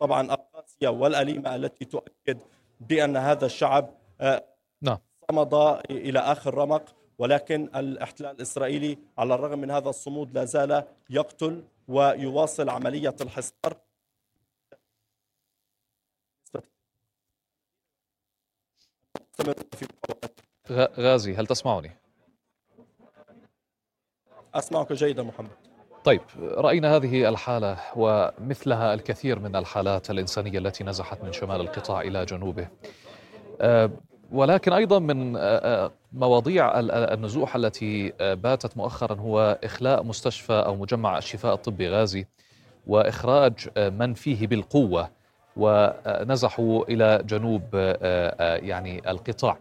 طبعا 0.01 0.35
القاسيه 0.35 0.89
والأليمة 0.89 1.55
التي 1.55 1.85
تؤكد 1.85 2.39
بأن 2.81 3.17
هذا 3.17 3.47
الشعب 3.47 3.95
آه، 4.21 4.45
نعم. 4.83 4.99
صمد 5.31 5.55
إلى 5.91 6.19
آخر 6.19 6.55
رمق. 6.55 6.95
ولكن 7.19 7.71
الاحتلال 7.77 8.31
الإسرائيلي 8.37 8.99
على 9.19 9.35
الرغم 9.35 9.59
من 9.59 9.71
هذا 9.71 9.89
الصمود 9.89 10.35
لا 10.35 10.45
زال 10.45 10.85
يقتل 11.11 11.65
ويواصل 11.89 12.69
عملية 12.69 13.17
الحصار. 13.21 13.77
غازي 20.71 21.35
هل 21.35 21.47
تسمعني؟ 21.47 21.91
أسمعك 24.55 24.93
جيدا 24.93 25.23
محمد. 25.23 25.62
طيب 26.05 26.21
رأينا 26.41 26.97
هذه 26.97 27.29
الحالة 27.29 27.77
ومثلها 27.97 28.95
الكثير 28.95 29.39
من 29.39 29.57
الحالات 29.57 30.11
الإنسانية 30.11 30.59
التي 30.59 30.85
نزحت 30.85 31.25
من 31.25 31.33
شمال 31.33 31.61
القطاع 31.61 32.01
إلى 32.01 32.25
جنوبه. 32.25 32.69
آه، 33.61 33.91
ولكن 34.33 34.73
أيضا 34.73 34.99
من 34.99 35.37
آه، 35.37 35.41
آه، 35.41 35.91
مواضيع 36.13 36.81
النزوح 36.81 37.57
التي 37.57 38.13
باتت 38.21 38.77
مؤخرا 38.77 39.15
هو 39.21 39.59
إخلاء 39.65 40.03
مستشفى 40.03 40.53
أو 40.53 40.77
مجمع 40.77 41.19
الشفاء 41.19 41.55
الطبي 41.55 41.89
غازي 41.89 42.27
وإخراج 42.87 43.69
من 43.79 44.15
فيه 44.15 44.47
بالقوة 44.47 45.11
ونزحوا 45.57 46.85
إلى 46.85 47.23
جنوب 47.27 47.63
يعني 48.63 49.11
القطاع. 49.11 49.59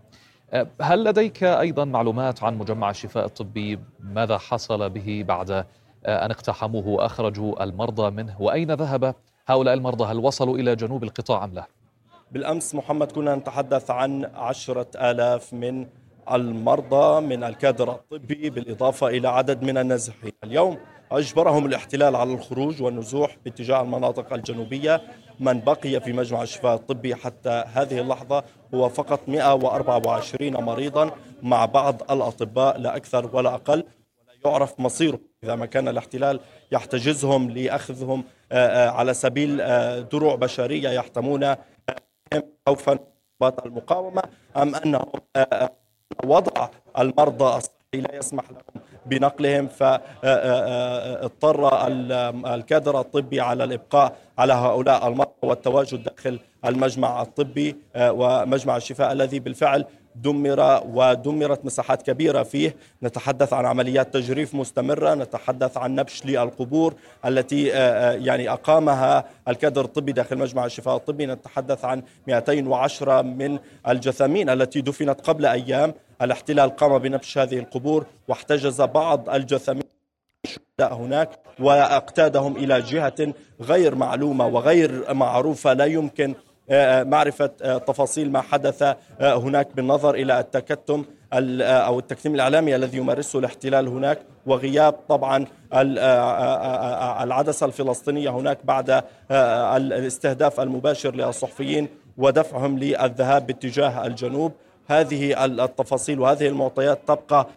هل 0.81 1.03
لديك 1.03 1.43
أيضا 1.43 1.85
معلومات 1.85 2.43
عن 2.43 2.57
مجمع 2.57 2.89
الشفاء 2.89 3.25
الطبي؟ 3.25 3.79
ماذا 3.99 4.37
حصل 4.37 4.89
به 4.89 5.23
بعد 5.27 5.65
أن 6.05 6.31
اقتحموه 6.31 6.87
وأخرجوا 6.87 7.63
المرضى 7.63 8.11
منه. 8.11 8.41
وأين 8.41 8.71
ذهب 8.71 9.15
هؤلاء 9.47 9.73
المرضى؟ 9.73 10.03
هل 10.03 10.17
وصلوا 10.17 10.57
إلى 10.57 10.75
جنوب 10.75 11.03
القطاع 11.03 11.43
أم 11.43 11.53
لا؟ 11.53 11.67
بالأمس 12.31 12.75
محمد 12.75 13.11
كنا 13.11 13.35
نتحدث 13.35 13.91
عن 13.91 14.25
عشرة 14.25 14.87
آلاف 14.95 15.53
من 15.53 15.87
المرضى 16.31 17.21
من 17.21 17.43
الكادر 17.43 17.91
الطبي 17.91 18.49
بالإضافة 18.49 19.07
إلى 19.07 19.27
عدد 19.27 19.63
من 19.63 19.77
النازحين. 19.77 20.31
اليوم 20.43 20.77
أجبرهم 21.11 21.65
الاحتلال 21.65 22.15
على 22.15 22.33
الخروج 22.33 22.81
والنزوح 22.81 23.37
باتجاه 23.45 23.81
المناطق 23.81 24.33
الجنوبية. 24.33 25.01
من 25.39 25.59
بقي 25.59 26.01
في 26.01 26.13
مجمع 26.13 26.41
الشفاء 26.41 26.75
الطبي 26.75 27.15
حتى 27.15 27.63
هذه 27.73 27.99
اللحظة 27.99 28.43
هو 28.73 28.89
فقط 28.89 29.19
124 29.27 30.63
مريضا. 30.63 31.11
مع 31.41 31.65
بعض 31.65 32.11
الأطباء 32.11 32.77
لا 32.77 32.95
أكثر 32.95 33.35
ولا 33.35 33.55
أقل. 33.55 33.83
ولا 34.43 34.51
يعرف 34.51 34.79
مصيره. 34.79 35.19
إذا 35.43 35.55
ما 35.55 35.65
كان 35.65 35.87
الاحتلال 35.87 36.39
يحتجزهم 36.71 37.49
لأخذهم 37.49 38.23
آه، 38.51 38.67
آه، 38.67 38.89
على 38.89 39.13
سبيل 39.13 39.61
آه، 39.61 39.99
دروع 39.99 40.35
بشرية 40.35 40.89
يحتمون 40.89 41.55
خوفا 42.67 42.99
المقاومة 43.65 44.21
أم 44.57 44.75
أنهم 44.75 45.11
وضع 46.23 46.69
المرضى 46.99 47.57
الصحي 47.57 47.73
لا 47.93 48.15
يسمح 48.15 48.43
لهم 48.51 48.83
بنقلهم 49.05 49.67
فاضطر 49.67 50.87
الكادر 52.55 52.99
الطبي 52.99 53.41
على 53.41 53.63
الإبقاء 53.63 54.17
على 54.37 54.53
هؤلاء 54.53 55.07
المرضى 55.07 55.31
والتواجد 55.41 56.03
داخل 56.03 56.39
المجمع 56.65 57.21
الطبي 57.21 57.75
ومجمع 57.95 58.77
الشفاء 58.77 59.11
الذي 59.11 59.39
بالفعل 59.39 59.85
دمر 60.15 60.81
ودمرت 60.85 61.65
مساحات 61.65 62.01
كبيرة 62.01 62.43
فيه. 62.43 62.75
نتحدث 63.03 63.53
عن 63.53 63.65
عمليات 63.65 64.13
تجريف 64.13 64.55
مستمرة 64.55 65.13
نتحدث 65.13 65.77
عن 65.77 65.95
نبش 65.95 66.25
للقبور 66.25 66.93
التي 67.25 67.73
آه، 67.73 67.77
آه، 67.77 68.11
يعني 68.13 68.49
أقامها 68.49 69.25
الكادر 69.47 69.85
الطبي 69.85 70.11
داخل 70.11 70.37
مجمع 70.37 70.65
الشفاء 70.65 70.95
الطبي. 70.95 71.25
نتحدث 71.25 71.85
عن 71.85 72.03
210 72.27 73.21
من 73.21 73.59
الجثامين 73.87 74.49
التي 74.49 74.81
دفنت 74.81 75.21
قبل 75.21 75.45
أيام. 75.45 75.93
الاحتلال 76.21 76.75
قام 76.75 76.97
بنبش 76.97 77.37
هذه 77.37 77.59
القبور 77.59 78.05
واحتجز 78.27 78.81
بعض 78.81 79.29
الجثامين 79.29 79.83
هناك 80.79 81.29
واقتادهم 81.59 82.55
إلى 82.55 82.81
جهة 82.81 83.33
غير 83.61 83.95
معلومة 83.95 84.47
وغير 84.47 85.13
معروفة 85.13 85.73
لا 85.73 85.85
يمكن 85.85 86.35
معرفة 87.03 87.51
آه، 87.61 87.77
تفاصيل 87.77 88.31
ما 88.31 88.41
حدث 88.41 88.81
آه، 88.81 88.95
هناك 89.19 89.75
بالنظر 89.75 90.15
إلى 90.15 90.39
التكتم 90.39 91.05
أو 91.33 91.99
التكتيم 91.99 92.35
الإعلامي 92.35 92.75
الذي 92.75 92.97
يمارسه 92.97 93.39
الاحتلال 93.39 93.87
هناك 93.87 94.19
وغياب 94.45 94.93
طبعا 95.09 95.45
العدسة 97.23 97.65
الفلسطينية 97.65 98.29
هناك 98.29 98.57
بعد 98.63 99.03
الاستهداف 99.31 100.59
المباشر 100.59 101.15
للصحفيين 101.15 101.87
ودفعهم 102.17 102.79
للذهاب 102.79 103.47
باتجاه 103.47 104.05
الجنوب. 104.07 104.51
هذه 104.87 105.45
التفاصيل 105.45 106.19
وهذه 106.19 106.47
المعطيات 106.47 106.99
تبقى 107.07 107.47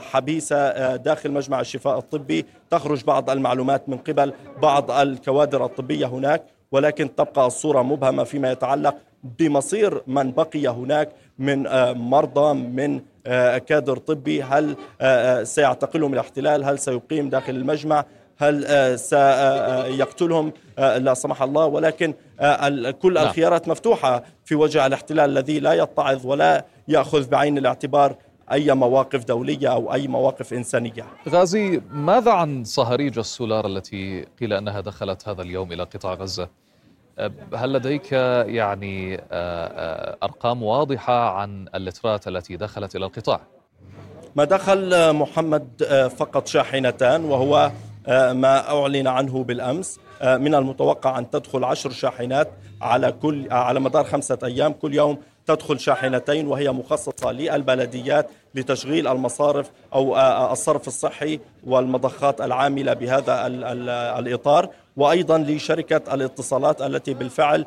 حبيسة 0.00 0.96
داخل 0.96 1.30
مجمع 1.32 1.60
الشفاء 1.60 1.98
الطبي. 1.98 2.46
تخرج 2.70 3.04
بعض 3.04 3.30
المعلومات 3.30 3.88
من 3.88 3.96
قبل 3.96 4.32
بعض 4.62 4.90
الكوادر 4.90 5.64
الطبية 5.64 6.06
هناك. 6.06 6.42
ولكن 6.72 7.14
تبقى 7.14 7.46
الصورة 7.46 7.82
مبهمة 7.82 8.24
فيما 8.24 8.52
يتعلق 8.52 8.96
بمصير 9.38 10.02
من 10.06 10.32
بقي 10.32 10.68
هناك 10.68 11.08
من 11.38 11.66
آه، 11.66 11.92
مرضى 11.92 12.54
من 12.54 13.00
آه، 13.26 13.58
كادر 13.58 13.96
طبي. 13.96 14.42
هل 14.42 14.76
آه، 15.00 15.42
سيعتقلهم 15.42 16.14
الاحتلال؟ 16.14 16.64
هل 16.64 16.78
سيقيم 16.78 17.28
داخل 17.28 17.54
المجمع؟ 17.56 18.04
هل 18.38 18.98
سيقتلهم 18.98 20.52
لا 20.78 21.14
سمح 21.14 21.42
الله. 21.42 21.66
ولكن 21.66 22.14
كل 23.02 23.14
نعم. 23.14 23.26
الخيارات 23.26 23.68
مفتوحة 23.68 24.22
في 24.44 24.54
وجه 24.54 24.86
الاحتلال 24.86 25.30
الذي 25.30 25.60
لا 25.60 25.72
يتعظ 25.72 26.26
ولا 26.26 26.64
يأخذ 26.88 27.28
بعين 27.28 27.58
الاعتبار 27.58 28.16
أي 28.52 28.74
مواقف 28.74 29.24
دولية 29.24 29.72
أو 29.72 29.92
أي 29.92 30.08
مواقف 30.08 30.52
إنسانية. 30.52 31.06
غازي 31.28 31.80
ماذا 31.90 32.32
عن 32.32 32.64
صهاريج 32.64 33.18
السولار 33.18 33.66
التي 33.66 34.26
قيل 34.40 34.52
أنها 34.52 34.80
دخلت 34.80 35.28
هذا 35.28 35.42
اليوم 35.42 35.72
إلى 35.72 35.82
قطاع 35.82 36.14
غزة؟ 36.14 36.48
هل 37.54 37.72
لديك 37.72 38.12
يعني 38.12 39.20
أرقام 40.22 40.62
واضحة 40.62 41.30
عن 41.30 41.66
اللترات 41.74 42.28
التي 42.28 42.56
دخلت 42.56 42.96
إلى 42.96 43.06
القطاع؟ 43.06 43.40
ما 44.36 44.44
دخل 44.44 45.12
محمد 45.12 45.68
فقط 46.16 46.46
شاحنتان 46.46 47.24
وهو 47.24 47.70
ما 48.32 48.70
أعلن 48.70 49.06
عنه 49.06 49.44
بالأمس. 49.44 50.00
من 50.22 50.54
المتوقع 50.54 51.18
أن 51.18 51.30
تدخل 51.30 51.64
عشر 51.64 51.90
شاحنات 51.90 52.50
على 52.82 53.12
كل 53.12 53.52
على 53.52 53.80
مدار 53.80 54.04
خمسة 54.04 54.38
أيام. 54.44 54.72
كل 54.72 54.94
يوم 54.94 55.18
تدخل 55.46 55.80
شاحنتين 55.80 56.46
وهي 56.46 56.72
مخصصة 56.72 57.32
للبلديات 57.32 58.30
لتشغيل 58.54 59.08
المصارف 59.08 59.70
أو 59.94 60.16
الصرف 60.52 60.88
الصحي 60.88 61.40
والمضخات 61.66 62.40
العاملة 62.40 62.92
بهذا 62.92 63.46
الإطار 64.18 64.68
وأيضا 64.96 65.38
لشركة 65.38 66.14
الاتصالات 66.14 66.82
التي 66.82 67.14
بالفعل 67.14 67.66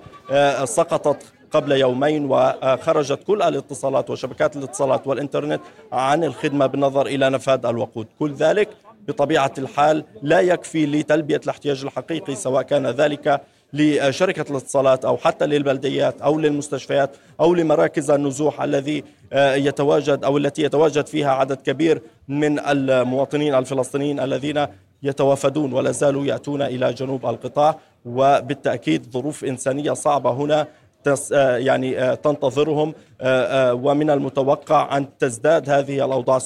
سقطت 0.64 1.24
قبل 1.52 1.72
يومين 1.72 2.26
وخرجت 2.32 3.24
كل 3.28 3.42
الاتصالات 3.42 4.10
وشبكات 4.10 4.56
الاتصالات 4.56 5.08
والإنترنت 5.08 5.62
عن 5.92 6.24
الخدمة 6.24 6.66
بالنظر 6.66 7.08
إلى 7.08 7.30
نفاذ 7.30 7.66
الوقود. 7.66 8.08
كل 8.20 8.34
ذلك 8.34 8.70
بطبيعة 9.08 9.54
الحال 9.58 10.04
لا 10.22 10.40
يكفي 10.40 10.86
لتلبية 10.86 11.42
الاحتياج 11.44 11.84
الحقيقي 11.84 12.36
سواء 12.36 12.62
كان 12.62 12.88
ذلك 12.88 13.42
لشركة 13.74 14.52
الاتصالات 14.52 15.06
أو 15.06 15.18
حتى 15.18 15.46
للبلديات 15.46 16.22
أو 16.22 16.40
للمستشفيات 16.40 17.18
أو 17.40 17.54
لمراكز 17.54 18.12
النزوح 18.12 18.62
الذي 18.62 19.04
آه، 19.34 19.56
يتواجد 19.56 20.24
أو 20.24 20.38
التي 20.38 20.64
يتواجد 20.64 21.08
فيها 21.08 21.32
عدد 21.32 21.62
كبير 21.62 22.02
من 22.28 22.60
المواطنين 22.60 23.56
الفلسطينيين 23.56 24.20
الذين 24.20 24.66
يتوافدون 25.04 25.74
ولا 25.74 25.92
زالوا 25.92 26.26
يأتون 26.26 26.62
إلى 26.62 26.94
جنوب 26.94 27.26
القطاع. 27.26 27.80
وبالتأكيد 28.06 29.12
ظروف 29.12 29.46
إنسانية 29.46 29.94
صعبة 29.94 30.32
هنا 30.32 30.68
آه، 31.34 31.58
يعني 31.58 32.00
آه، 32.00 32.16
تنتظرهم 32.16 32.94
ومن 33.72 34.10
المتوقع 34.10 34.98
أن 34.98 35.18
تزداد 35.18 35.70
هذه 35.70 36.06
الأوضاع. 36.06 36.40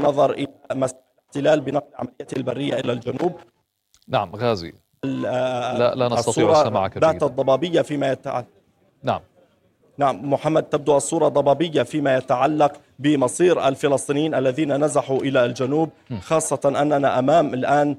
نظر 0.00 0.30
إلى 0.30 0.48
الاحتلال 0.70 1.60
بنقل 1.60 1.94
عمليته 1.94 2.36
البرية 2.36 2.74
إلى 2.74 2.92
الجنوب. 2.92 3.32
نعم 4.08 4.36
غازي. 4.36 4.72
لا 5.04 5.94
لا 5.94 6.08
نستطيع 6.08 6.52
السماع 6.52 6.90
ذات 6.98 7.22
الضبابية 7.22 7.82
فيما 7.82 8.12
يتعلق. 8.12 8.46
نعم. 9.02 9.20
نعم 9.98 10.30
محمد 10.30 10.62
تبدو 10.62 10.96
الصورة 10.96 11.28
ضبابية 11.28 11.82
فيما 11.82 12.16
يتعلق 12.16 12.72
بمصير 12.98 13.68
الفلسطينيين 13.68 14.34
الذين 14.34 14.84
نزحوا 14.84 15.18
إلى 15.18 15.44
الجنوب 15.44 15.90
خاصة 16.20 16.60
أننا 16.64 17.18
أمام 17.18 17.54
الآن 17.54 17.96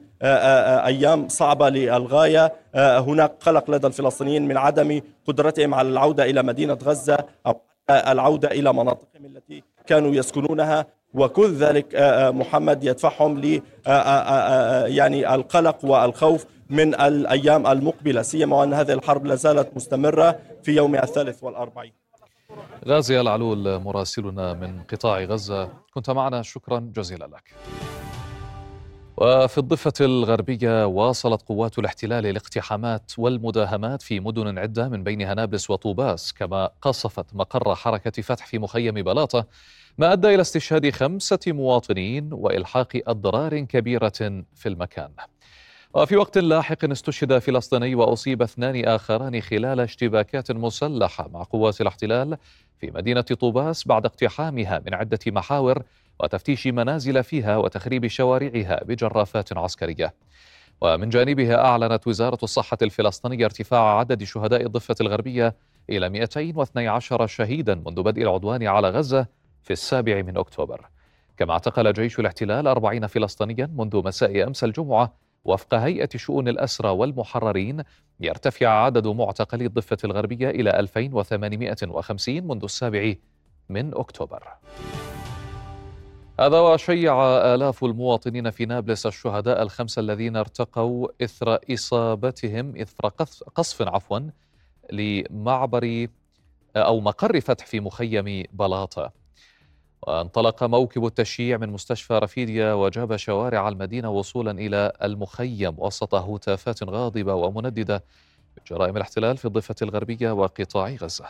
أيام 0.86 1.28
صعبة 1.28 1.70
للغاية. 1.70 2.54
هناك 2.76 3.32
قلق 3.46 3.72
لدى 3.72 3.88
الفلسطينيين 3.88 4.48
من 4.48 4.58
عدم 4.58 5.02
قدرتهم 5.28 5.74
على 5.74 5.90
العودة 5.90 6.24
إلى 6.24 6.44
مدينة 6.44 6.78
غزة 6.84 7.18
أو 7.48 7.62
العودة 7.90 8.52
إلى 8.52 8.74
مناطقهم 8.74 9.26
التي 9.26 9.64
كانوا 9.88 10.12
يسكنونها. 10.12 10.86
وكل 11.14 11.54
ذلك 11.54 11.86
محمد 12.34 12.84
يدفعهم 12.84 13.42
ل 13.42 13.62
يعني 14.98 15.36
القلق 15.36 15.86
والخوف. 15.86 16.46
من 16.72 16.96
الأيام 16.96 17.68
المقبلة 17.68 18.22
سيما 18.22 18.56
وأن 18.56 18.74
هذه 18.74 18.94
الحرب 18.94 19.26
لا 19.26 19.36
زالت 19.36 19.76
مستمرة 19.76 20.40
في 20.64 20.72
يومها 20.72 21.04
الثالث 21.04 21.44
والأربعين. 21.44 21.94
غازي 22.86 23.22
العلول 23.22 23.80
مراسلنا 23.80 24.54
من 24.54 24.82
قطاع 24.82 25.24
غزة. 25.24 25.70
كنت 25.94 26.10
معنا 26.10 26.42
شكرا 26.42 26.92
جزيلا 26.96 27.26
لك. 27.26 27.54
وفي 29.18 29.58
الضفة 29.58 29.94
الغربية 30.02 30.86
واصلت 30.86 31.42
قوات 31.42 31.80
الاحتلال 31.80 32.26
الاقتحامات 32.26 33.12
والمداهمات 33.18 34.02
في 34.02 34.20
مدن 34.20 34.58
عدة 34.58 34.90
من 34.90 35.04
بينها 35.04 35.34
نابلس 35.34 35.70
وطوباس 35.70 36.34
كما 36.34 36.70
قصفت 36.82 37.26
مقر 37.34 37.76
حركة 37.76 38.22
فتح 38.22 38.46
في 38.46 38.60
مخيم 38.60 38.94
بلاطة 38.94 39.48
ما 39.98 40.14
أدى 40.14 40.28
إلى 40.28 40.42
استشهاد 40.42 40.90
خمسة 40.90 41.40
مواطنين 41.48 42.30
وإلحاق 42.34 43.02
أضرار 43.08 43.60
كبيرة 43.60 44.44
في 44.56 44.66
المكان. 44.66 45.10
وفي 45.94 46.16
وقت 46.18 46.38
لاحق 46.38 46.92
استشهد 46.92 47.38
فلسطيني 47.38 47.96
وأصيب 47.96 48.42
اثنان 48.42 48.86
آخران 48.86 49.42
خلال 49.42 49.80
اشتباكات 49.80 50.52
مسلحة 50.52 51.28
مع 51.28 51.44
قوات 51.44 51.82
الاحتلال 51.82 52.38
في 52.80 52.92
مدينة 52.92 53.22
طوباس 53.22 53.88
بعد 53.88 54.06
اقتحامها 54.06 54.82
من 54.86 54.94
عدة 54.94 55.20
محاور 55.28 55.84
وتفتيش 56.20 56.68
منازل 56.68 57.24
فيها 57.24 57.58
وتخريب 57.58 58.08
شوارعها 58.08 58.84
بجرافات 58.84 59.58
عسكرية. 59.58 60.14
ومن 60.82 61.10
جانبها 61.10 61.66
أعلنت 61.66 62.08
وزارة 62.08 62.40
الصحة 62.44 62.78
الفلسطينية 62.82 63.46
ارتفاع 63.46 64.00
عدد 64.00 64.24
شهداء 64.24 64.66
الضفة 64.66 64.96
الغربية 65.02 65.56
إلى 65.90 66.10
212 66.10 67.28
شهيدا 67.28 67.76
منذ 67.76 68.04
بدء 68.04 68.22
العدوان 68.22 68.68
على 68.68 68.90
غزة 68.90 69.26
في 69.64 69.74
السابع 69.74 70.22
من 70.22 70.38
أكتوبر. 70.38 70.90
كما 71.38 71.54
اعتقل 71.54 71.94
جيش 71.94 72.20
الاحتلال 72.20 72.68
أربعين 72.68 73.08
فلسطينيا 73.08 73.70
منذ 73.78 74.02
مساء 74.06 74.48
أمس 74.48 74.64
الجمعة 74.64 75.14
وفق 75.46 75.74
هيئة 75.74 76.10
شؤون 76.16 76.48
الأسرى 76.48 76.90
والمحررين 76.90 77.84
يرتفع 78.20 78.68
عدد 78.68 79.08
معتقلي 79.08 79.66
الضفة 79.66 79.98
الغربية 80.04 80.50
إلى 80.50 80.80
2850 80.80 82.48
منذ 82.48 82.64
السابع 82.64 83.14
من 83.70 83.94
أكتوبر. 83.94 84.44
هذا 86.40 86.60
وشيع 86.60 87.24
آلاف 87.54 87.84
المواطنين 87.84 88.50
في 88.50 88.66
نابلس 88.66 89.06
الشهداء 89.06 89.62
الخمسة 89.62 90.00
الذين 90.00 90.36
ارتقوا 90.36 91.08
إثر 91.24 91.60
إصابتهم 91.74 92.76
إثر 92.76 93.08
قصف 93.56 93.82
عفوا 93.82 94.20
لمعبر 94.92 96.08
أو 96.76 97.00
مقر 97.00 97.42
فتح 97.42 97.66
في 97.66 97.80
مخيم 97.80 98.44
بلاطة. 98.54 99.21
وانطلق 100.08 100.64
موكب 100.64 101.06
التشييع 101.06 101.58
من 101.58 101.70
مستشفى 101.70 102.14
رفيديا 102.14 102.74
وجاب 102.74 103.16
شوارع 103.16 103.68
المدينة 103.70 104.10
وصولا 104.10 104.52
إلى 104.52 104.92
المخيم 105.04 105.76
وسط 105.78 106.16
هتافات 106.16 106.84
غاضبة 106.84 107.34
ومنددة 107.34 108.04
بجرائم 108.58 108.98
الاحتلال 108.98 109.38
في 109.38 109.46
الضفة 109.46 109.76
الغربية 109.82 110.32
وقطاع 110.32 110.90
غزة. 110.90 111.26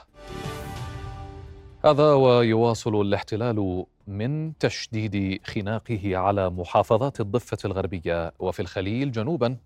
هذا 1.85 2.13
ويواصل 2.13 3.01
الاحتلال 3.01 3.85
من 4.07 4.57
تشديد 4.57 5.41
خناقه 5.45 6.17
على 6.17 6.49
محافظات 6.49 7.19
الضفة 7.19 7.57
الغربية 7.65 8.33
وفي 8.39 8.59
الخليل 8.59 9.11
جنوبا. 9.11 9.57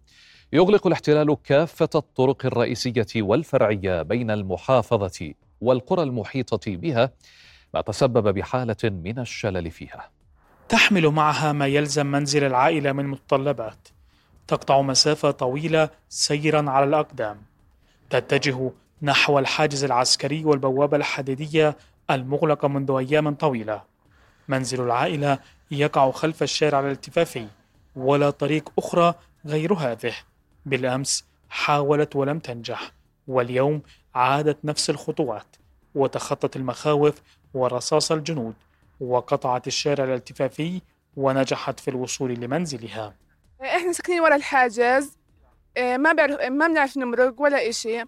يغلق 0.53 0.87
الاحتلال 0.87 1.37
كافة 1.43 1.89
الطرق 1.95 2.45
الرئيسية 2.45 3.07
والفرعية 3.15 4.01
بين 4.01 4.31
المحافظة 4.31 5.33
والقرى 5.61 6.03
المحيطة 6.03 6.75
بها 6.75 7.11
ما 7.75 7.81
تسبب 7.81 8.33
بحالة 8.33 8.75
من 8.83 9.19
الشلل 9.19 9.71
فيها. 9.71 10.09
تحمل 10.69 11.07
معها 11.07 11.51
ما 11.51 11.67
يلزم 11.67 12.05
منزل 12.05 12.43
العائلة 12.43 12.91
من 12.91 13.07
متطلبات. 13.07 13.87
تقطع 14.47 14.81
مسافة 14.81 15.31
طويلة 15.31 15.89
سيرا 16.09 16.69
على 16.69 16.85
الأقدام. 16.85 17.41
تتجه 18.09 18.71
نحو 19.01 19.39
الحاجز 19.39 19.83
العسكري 19.83 20.45
والبوابة 20.45 20.97
الحديدية 20.97 21.77
المغلقة 22.09 22.67
منذ 22.67 22.91
أيام 22.91 23.35
طويلة. 23.35 23.81
منزل 24.47 24.81
العائلة 24.81 25.39
يقع 25.71 26.11
خلف 26.11 26.43
الشارع 26.43 26.79
الالتفافي 26.79 27.47
ولا 27.95 28.29
طريق 28.29 28.69
أخرى 28.77 29.13
غير 29.45 29.73
هذه. 29.73 30.13
بالأمس 30.65 31.25
حاولت 31.49 32.15
ولم 32.15 32.39
تنجح 32.39 32.91
واليوم 33.27 33.81
عادت 34.15 34.57
نفس 34.65 34.89
الخطوات 34.89 35.55
وتخطت 35.95 36.55
المخاوف 36.55 37.21
ورصاص 37.55 38.11
الجنود 38.11 38.53
وقطعت 38.99 39.67
الشارع 39.67 40.03
الالتفافي 40.03 40.81
ونجحت 41.17 41.79
في 41.79 41.87
الوصول 41.87 42.33
لمنزلها. 42.33 43.15
إحنا 43.61 43.91
ساكنين 43.93 44.19
ورا 44.19 44.35
الحاجز. 44.35 45.17
إيه، 45.77 45.97
ما 45.97 46.13
بعرف 46.13 46.41
ما 46.41 46.67
بنعرف 46.67 46.97
نمرق 46.97 47.41
ولا 47.41 47.69
إشي. 47.69 48.03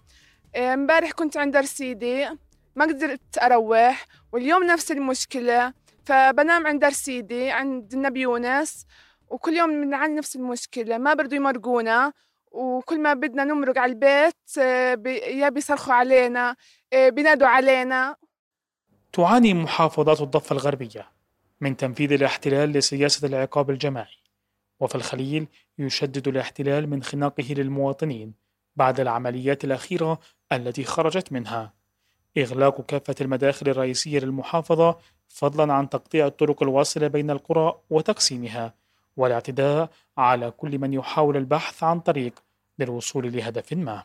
إيه، 0.54 0.74
امبارح 0.74 1.10
كنت 1.10 1.36
عند 1.36 1.56
رصيدي 1.56 2.28
ما 2.76 2.84
قدرت 2.84 3.38
أروح 3.42 4.06
واليوم 4.32 4.64
نفس 4.64 4.92
المشكلة. 4.92 5.72
فبنام 6.04 6.66
عند 6.66 6.84
رصيدي 6.84 7.50
عند 7.50 7.92
النبي 7.92 8.20
يونس 8.20 8.86
وكل 9.30 9.52
يوم 9.52 9.80
بنعاني 9.80 10.14
نفس 10.14 10.36
المشكلة. 10.36 10.98
ما 10.98 11.14
برضو 11.14 11.34
يمرقونا 11.34 12.12
وكل 12.50 13.00
ما 13.00 13.14
بدنا 13.14 13.44
نمرق 13.44 13.78
على 13.78 13.92
البيت 13.92 14.58
إيه، 14.58 15.40
يا 15.40 15.48
بيصرخوا 15.48 15.94
علينا 15.94 16.56
بينادوا 16.92 17.48
علينا. 17.48 18.16
تعاني 19.12 19.54
محافظات 19.54 20.20
الضفة 20.20 20.52
الغربية 20.52 21.08
من 21.60 21.76
تنفيذ 21.76 22.12
الاحتلال 22.12 22.72
لسياسة 22.72 23.28
العقاب 23.28 23.70
الجماعي 23.70 24.16
وفي 24.80 24.94
الخليل 24.94 25.46
يشدد 25.78 26.28
الاحتلال 26.28 26.90
من 26.90 27.02
خناقه 27.02 27.54
للمواطنين 27.54 28.34
بعد 28.76 29.00
العمليات 29.00 29.64
الأخيرة 29.64 30.18
التي 30.52 30.84
خرجت 30.84 31.32
منها. 31.32 31.72
إغلاق 32.38 32.86
كافة 32.86 33.14
المداخل 33.20 33.68
الرئيسية 33.68 34.18
للمحافظة 34.18 34.96
فضلا 35.28 35.72
عن 35.72 35.88
تقطيع 35.88 36.26
الطرق 36.26 36.62
الواصلة 36.62 37.08
بين 37.08 37.30
القرى 37.30 37.74
وتقسيمها 37.90 38.74
والاعتداء 39.16 39.90
على 40.18 40.50
كل 40.50 40.78
من 40.78 40.92
يحاول 40.92 41.36
البحث 41.36 41.82
عن 41.82 42.00
طريق 42.00 42.32
للوصول 42.78 43.32
لهدف 43.32 43.72
ما. 43.72 44.04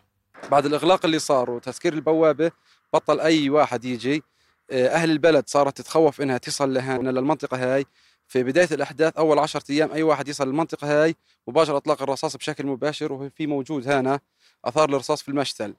بعد 0.52 0.66
الإغلاق 0.66 1.06
اللي 1.06 1.20
صار 1.20 1.52
وتسكير 1.52 1.94
البوابة 1.94 2.52
بطل 2.94 3.20
أي 3.20 3.50
واحد 3.50 3.86
يجي 3.86 4.24
أهل 4.72 5.12
البلد 5.12 5.44
صارت 5.48 5.78
تتخوف 5.78 6.22
إنها 6.22 6.38
تصل 6.38 6.74
لهنا 6.74 7.10
للمنطقة 7.10 7.58
هاي. 7.58 7.86
في 8.28 8.44
بداية 8.44 8.68
الأحداث 8.72 9.18
أول 9.18 9.40
عشرة 9.40 9.64
أيام 9.70 9.92
أي 9.92 10.04
واحد 10.04 10.28
يصل 10.28 10.48
للمنطقة 10.48 11.04
هاي 11.04 11.16
مباشر 11.48 11.78
اطلاق 11.78 12.02
الرصاص 12.02 12.36
بشكل 12.36 12.66
مباشر 12.66 13.14
وفي 13.14 13.48
موجود 13.48 13.88
هنا 13.88 14.20
أثار 14.66 14.90
الرصاص 14.90 15.22
في 15.22 15.30
المشتل. 15.30 15.74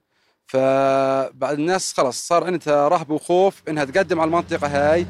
فبعد 0.46 1.58
الناس 1.58 1.92
خلص 1.92 2.26
صار 2.26 2.44
عندها 2.44 2.88
رهب 2.88 3.10
وخوف 3.10 3.62
إنها 3.68 3.84
تقدم 3.84 4.20
على 4.20 4.28
المنطقة 4.28 4.66
هاي. 4.66 5.06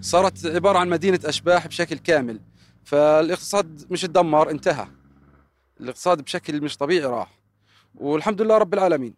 صارت 0.00 0.46
عبارة 0.46 0.78
عن 0.78 0.88
مدينة 0.88 1.20
أشباح 1.24 1.66
بشكل 1.66 1.98
كامل. 1.98 2.40
فالاقتصاد 2.84 3.86
مش 3.90 4.02
تدمر 4.02 4.50
انتهى. 4.50 4.86
الاقتصاد 5.80 6.22
بشكل 6.22 6.60
مش 6.60 6.76
طبيعي 6.76 7.06
راح. 7.06 7.28
والحمد 7.94 8.42
لله 8.42 8.58
رب 8.58 8.74
العالمين. 8.74 9.14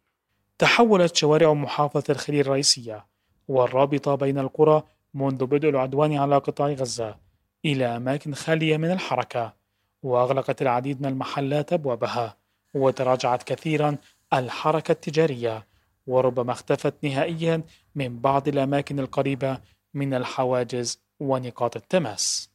تحولت 0.59 1.16
شوارع 1.16 1.52
محافظة 1.52 2.04
الخليل 2.11 2.40
الرئيسية. 2.40 3.13
والرابطة 3.48 4.14
بين 4.14 4.38
القرى 4.38 4.83
منذ 5.14 5.46
بدء 5.46 5.68
العدوان 5.68 6.16
على 6.16 6.37
قطاع 6.37 6.68
غزة 6.68 7.16
إلى 7.64 7.96
أماكن 7.96 8.35
خالية 8.35 8.76
من 8.76 8.90
الحركة 8.90 9.54
وأغلقت 10.02 10.62
العديد 10.62 11.02
من 11.02 11.09
المحلات 11.09 11.72
أبوابها 11.72 12.37
وتراجعت 12.74 13.42
كثيرا 13.42 13.96
الحركة 14.33 14.92
التجارية 14.92 15.66
وربما 16.07 16.52
اختفت 16.52 16.94
نهائيا 17.02 17.62
من 17.94 18.18
بعض 18.20 18.48
الأماكن 18.48 18.98
القريبة 19.00 19.59
من 19.94 20.14
الحواجز 20.14 21.00
ونقاط 21.20 21.76
التماس. 21.76 22.50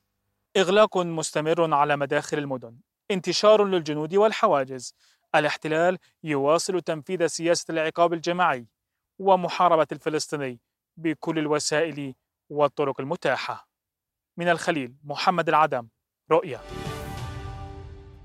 إغلاق 0.58 0.97
مستمر 0.97 1.73
على 1.73 1.97
مداخل 1.97 2.38
المدن. 2.38 2.75
انتشار 3.12 3.65
للجنود 3.65 4.15
والحواجز. 4.15 4.93
الاحتلال 5.36 5.97
يواصل 6.23 6.82
تنفيذ 6.82 7.28
سياسة 7.28 7.65
العقاب 7.69 8.13
الجماعي 8.13 8.65
ومحاربة 9.19 9.88
الفلسطيني. 9.91 10.60
بكل 11.00 11.40
الوسائل 11.40 12.14
والطرق 12.50 13.00
المتاحة. 13.02 13.70
من 14.38 14.48
الخليل 14.48 14.96
محمد 15.04 15.50
العدم 15.50 15.88
رؤيا. 16.32 16.60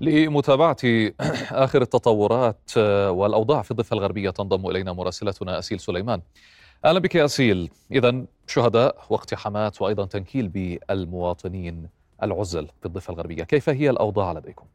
لمتابعة 0.01 0.77
آخر 1.65 1.81
التطورات 1.81 2.77
والأوضاع 3.07 3.61
في 3.61 3.71
الضفة 3.71 3.93
الغربية 3.93 4.29
تنضم 4.29 4.69
إلينا 4.69 4.93
مراسلتنا 4.93 5.59
أسيل 5.59 5.79
سليمان. 5.79 6.21
أهلا 6.85 6.99
بك 6.99 7.15
يا 7.15 7.25
أسيل. 7.25 7.69
إذا 7.91 8.25
شهداء 8.47 9.05
واقتحامات 9.09 9.81
وأيضا 9.81 10.05
تنكيل 10.05 10.47
بالمواطنين 10.47 11.89
العزل 12.23 12.67
في 12.79 12.85
الضفة 12.85 13.13
الغربية. 13.13 13.43
كيف 13.43 13.69
هي 13.69 13.89
الأوضاع 13.89 14.33
لديكم؟ 14.33 14.65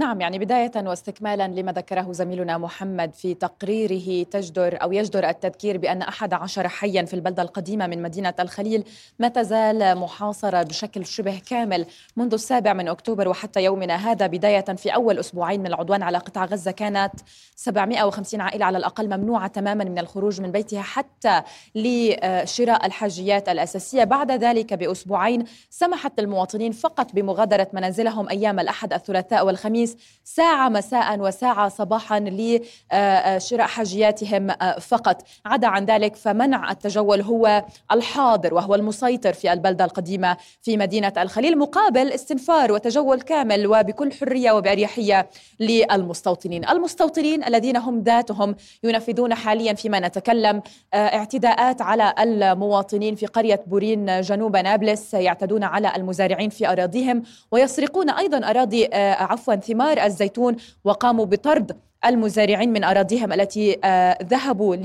نعم 0.00 0.20
يعني 0.20 0.38
بداية 0.38 0.70
واستكمالا 0.76 1.48
لما 1.48 1.72
ذكره 1.72 2.12
زميلنا 2.12 2.58
محمد 2.58 3.14
في 3.14 3.34
تقريره 3.34 4.22
تجدر 4.22 4.82
أو 4.82 4.92
يجدر 4.92 5.28
التذكير 5.28 5.78
بأن 5.78 6.02
أحد 6.02 6.32
عشر 6.32 6.68
حيا 6.68 7.02
في 7.02 7.14
البلدة 7.14 7.42
القديمة 7.42 7.86
من 7.86 8.02
مدينة 8.02 8.34
الخليل 8.40 8.84
ما 9.18 9.28
تزال 9.28 9.98
محاصرة 9.98 10.62
بشكل 10.62 11.06
شبه 11.06 11.40
كامل 11.50 11.86
منذ 12.16 12.32
السابع 12.34 12.72
من 12.72 12.88
أكتوبر 12.88 13.28
وحتى 13.28 13.64
يومنا 13.64 13.94
هذا. 13.96 14.26
بداية 14.26 14.60
في 14.60 14.94
أول 14.94 15.18
أسبوعين 15.18 15.60
من 15.60 15.66
العدوان 15.66 16.02
على 16.02 16.18
قطاع 16.18 16.44
غزة 16.44 16.70
كانت 16.70 17.12
750 17.56 18.40
عائلة 18.40 18.64
على 18.64 18.78
الأقل 18.78 19.18
ممنوعة 19.18 19.46
تماما 19.46 19.84
من 19.84 19.98
الخروج 19.98 20.40
من 20.40 20.52
بيتها 20.52 20.82
حتى 20.82 21.42
لشراء 21.74 22.86
الحاجيات 22.86 23.48
الأساسية. 23.48 24.04
بعد 24.04 24.32
ذلك 24.32 24.74
بأسبوعين 24.74 25.44
سمحت 25.70 26.18
المواطنين 26.18 26.72
فقط 26.72 27.12
بمغادرة 27.12 27.68
منازلهم 27.72 28.28
أيام 28.28 28.60
الأحد 28.60 28.92
الثلاثاء 28.92 29.46
والخميس 29.46 29.89
الخميس 29.90 30.20
ساعة 30.30 30.68
مساء 30.68 31.20
وساعة 31.20 31.68
صباحا 31.68 32.20
لشراء 32.20 33.66
حاجياتهم 33.66 34.50
آه، 34.50 34.78
فقط. 34.78 35.22
عدا 35.46 35.66
عن 35.66 35.84
ذلك 35.84 36.16
فمنع 36.16 36.70
التجول 36.70 37.20
هو 37.20 37.64
الحاضر 37.92 38.54
وهو 38.54 38.74
المسيطر 38.74 39.32
في 39.32 39.52
البلدة 39.52 39.84
القديمة 39.84 40.36
في 40.62 40.76
مدينة 40.76 41.12
الخليل 41.18 41.58
مقابل 41.58 42.12
استنفار 42.12 42.72
وتجول 42.72 43.20
كامل 43.20 43.66
وبكل 43.66 44.12
حرية 44.12 44.52
وبأريحية 44.52 45.28
للمستوطنين. 45.60 46.68
المستوطنين 46.68 47.44
الذين 47.44 47.76
هم 47.76 48.02
ذاتهم 48.02 48.56
ينفذون 48.82 49.34
حاليا 49.34 49.72
فيما 49.72 50.00
نتكلم 50.00 50.62
آه، 50.94 50.96
اعتداءات 50.96 51.82
على 51.82 52.14
المواطنين 52.18 53.14
في 53.14 53.26
قرية 53.26 53.62
بورين 53.66 54.20
جنوب 54.20 54.56
نابلس 54.56 55.14
يعتدون 55.14 55.64
على 55.64 55.96
المزارعين 55.96 56.50
في 56.50 56.72
أراضيهم 56.72 57.22
ويسرقون 57.50 58.10
أيضا 58.10 58.50
أراضي 58.50 58.86
آه، 58.92 59.14
عفوا 59.22 59.54
ثمار 59.54 59.79
الزيتون 59.80 60.56
وقاموا 60.84 61.24
بطرد 61.24 61.76
المزارعين 62.04 62.72
من 62.72 62.84
أراضيهم 62.84 63.32
التي 63.32 63.76
آه، 63.84 64.18
ذهبوا 64.22 64.76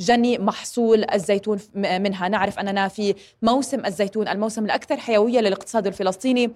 لجني 0.00 0.38
محصول 0.38 1.04
الزيتون 1.14 1.58
منها. 1.74 2.28
نعرف 2.28 2.58
أننا 2.58 2.88
في 2.88 3.14
موسم 3.42 3.86
الزيتون 3.86 4.28
الموسم 4.28 4.64
الأكثر 4.64 4.96
حيوية 4.96 5.40
للاقتصاد 5.40 5.86
الفلسطيني. 5.86 6.50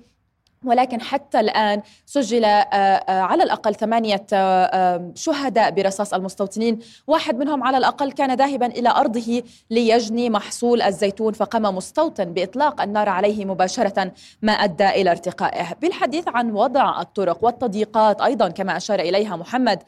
ولكن 0.64 1.00
حتى 1.00 1.40
الآن 1.40 1.82
سجل 2.06 2.44
آه، 2.44 2.48
آه، 2.48 3.20
على 3.20 3.42
الأقل 3.42 3.74
ثمانية 3.74 4.26
آه، 4.32 5.12
شهداء 5.14 5.70
برصاص 5.70 6.14
المستوطنين. 6.14 6.78
واحد 7.06 7.38
منهم 7.38 7.64
على 7.64 7.78
الأقل 7.78 8.12
كان 8.12 8.34
ذاهبا 8.34 8.66
إلى 8.66 8.88
أرضه 8.88 9.42
ليجني 9.70 10.30
محصول 10.30 10.82
الزيتون 10.82 11.32
فقام 11.32 11.76
مستوطن 11.76 12.24
بإطلاق 12.24 12.80
النار 12.80 13.08
عليه 13.08 13.44
مباشرة 13.44 14.12
ما 14.42 14.52
أدى 14.52 14.88
إلى 14.88 15.10
ارتقائه. 15.10 15.74
بالحديث 15.82 16.24
عن 16.28 16.50
وضع 16.50 17.00
الطرق 17.00 17.44
والتضييقات 17.44 18.20
أيضا 18.20 18.48
كما 18.48 18.76
أشار 18.76 19.00
إليها 19.00 19.36
محمد 19.36 19.82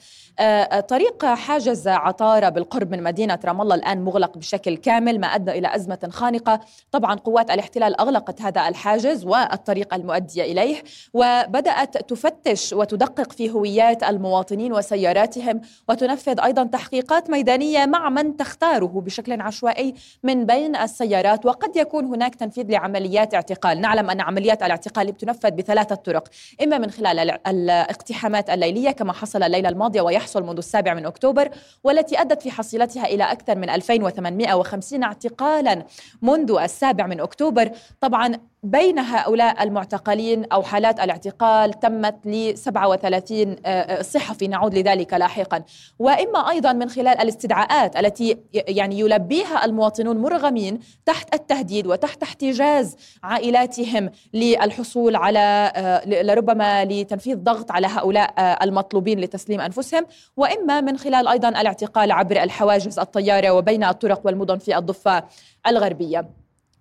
طريق 0.89 1.25
حاجز 1.25 1.89
عطارة 1.89 2.49
بالقرب 2.49 2.91
من 2.91 3.03
مدينة 3.03 3.39
رام 3.45 3.61
الله 3.61 3.75
الآن 3.75 4.05
مغلق 4.05 4.39
بشكل 4.39 4.77
كامل 4.77 5.21
ما 5.21 5.27
أدى 5.27 5.51
إلى 5.51 5.75
أزمة 5.75 6.09
خانقة. 6.13 6.61
طبعا 6.93 7.15
قوات 7.15 7.51
الاحتلال 7.51 8.01
أغلقت 8.01 8.43
هذا 8.43 8.69
الحاجز 8.69 9.25
والطريق 9.25 9.95
المؤدية 9.95 10.43
إليه 10.59 10.83
وبدأت 11.15 12.11
تفتش 12.11 12.73
وتدقق 12.73 13.33
في 13.33 13.51
هويات 13.51 14.03
المواطنين 14.03 14.73
وسياراتهم 14.73 15.61
وتنفذ 15.89 16.41
أيضا 16.41 16.65
تحقيقات 16.65 17.31
ميدانية 17.31 17.87
مع 17.87 18.11
من 18.11 18.37
تختاره 18.37 18.87
بشكل 19.01 19.41
عشوائي 19.41 19.95
من 20.23 20.47
بين 20.47 20.77
السيارات. 20.77 21.47
وقد 21.47 21.77
يكون 21.77 22.05
هناك 22.05 22.35
تنفيذ 22.35 22.71
لعمليات 22.71 23.35
اعتقال. 23.35 23.81
نعلم 23.81 24.11
أن 24.11 24.21
عمليات 24.21 24.63
الاعتقال 24.63 25.13
بتنفذ 25.13 25.51
بثلاثة 25.51 25.95
طرق 25.95 26.29
إما 26.63 26.79
من 26.79 26.91
خلال 26.91 27.19
الاقتحامات 27.47 28.51
الليلية 28.51 28.91
كما 28.91 29.13
حصل 29.13 29.43
الليلة 29.43 29.69
الماضية 29.69 30.01
ويحصل 30.01 30.43
منذ 30.43 30.57
السابع 30.57 30.95
من 30.95 31.07
أكتوبر 31.07 31.51
والتي 31.85 32.21
أدت 32.21 32.43
في 32.43 32.51
حصيلتها 32.51 33.07
إلى 33.07 33.25
أكثر 33.25 33.57
من 33.57 33.71
2850 33.71 35.03
اعتقالا 35.03 35.85
منذ 36.23 36.59
السابع 36.63 37.07
من 37.07 37.21
أكتوبر. 37.21 37.71
طبعا 38.01 38.33
بين 38.63 38.99
هؤلاء 38.99 39.63
المعتقلين 39.63 40.45
أو 40.53 40.63
حالات 40.63 41.01
الاعتقال 41.01 41.81
تمت 41.81 42.17
ل 42.25 42.59
37 42.59 43.57
آه، 43.67 43.69
آه، 43.69 44.03
صحفي 44.03 44.49
نعود 44.49 44.75
لذلك 44.75 45.15
لاحقا. 45.15 45.63
وإما 45.99 46.51
أيضا 46.51 46.73
من 46.73 46.89
خلال 46.89 47.21
الاستدعاءات 47.21 47.97
التي 47.97 48.39
يعني 48.53 48.99
يلبيها 48.99 49.65
المواطنون 49.65 50.19
مرغمين 50.19 50.81
تحت 51.07 51.35
التهديد 51.35 51.87
وتحت 51.87 52.23
احتجاز 52.23 52.97
عائلاتهم 53.23 54.11
للحصول 54.35 55.17
على 55.17 55.73
آه، 55.77 56.23
لربما 56.23 56.85
لتنفيذ 56.85 57.37
ضغط 57.37 57.71
على 57.71 57.87
هؤلاء 57.87 58.65
المطلوبين 58.65 59.21
لتسليم 59.21 59.61
أنفسهم. 59.61 60.07
وإما 60.37 60.81
من 60.81 60.99
خلال 60.99 61.29
أيضا 61.29 61.49
الاعتقال 61.49 62.13
عبر 62.13 62.43
الحواجز 62.43 62.99
الطيارة 62.99 63.51
وبين 63.51 63.85
الطرق 63.85 64.21
والمدن 64.25 64.59
في 64.59 64.79
الضفة 64.79 65.25
الغربية. 65.67 66.38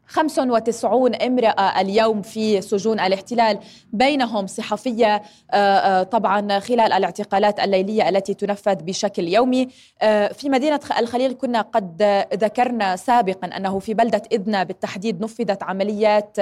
95 0.08 1.16
امرأة 1.16 1.82
اليوم 1.82 2.22
في 2.22 2.62
سجون 2.62 3.00
الاحتلال 3.00 3.60
بينهم 3.94 4.48
صحفية 4.48 5.22
آه، 5.52 5.56
آه، 5.56 6.04
طبعا 6.04 6.60
خلال 6.60 6.94
الاعتقالات 6.94 7.60
الليلية 7.60 8.10
التي 8.10 8.34
تنفذ 8.34 8.76
بشكل 8.76 9.28
يومي. 9.28 9.68
آه، 10.02 10.28
في 10.28 10.50
مدينة 10.50 10.80
الخليل 11.00 11.34
كنا 11.34 11.62
قد 11.62 12.26
ذكرنا 12.34 12.96
سابقا 12.96 13.48
أنه 13.58 13.80
في 13.80 13.94
بلدة 13.94 14.22
إذنا 14.32 14.64
بالتحديد 14.64 15.22
نفذت 15.22 15.64
عمليات 15.64 16.40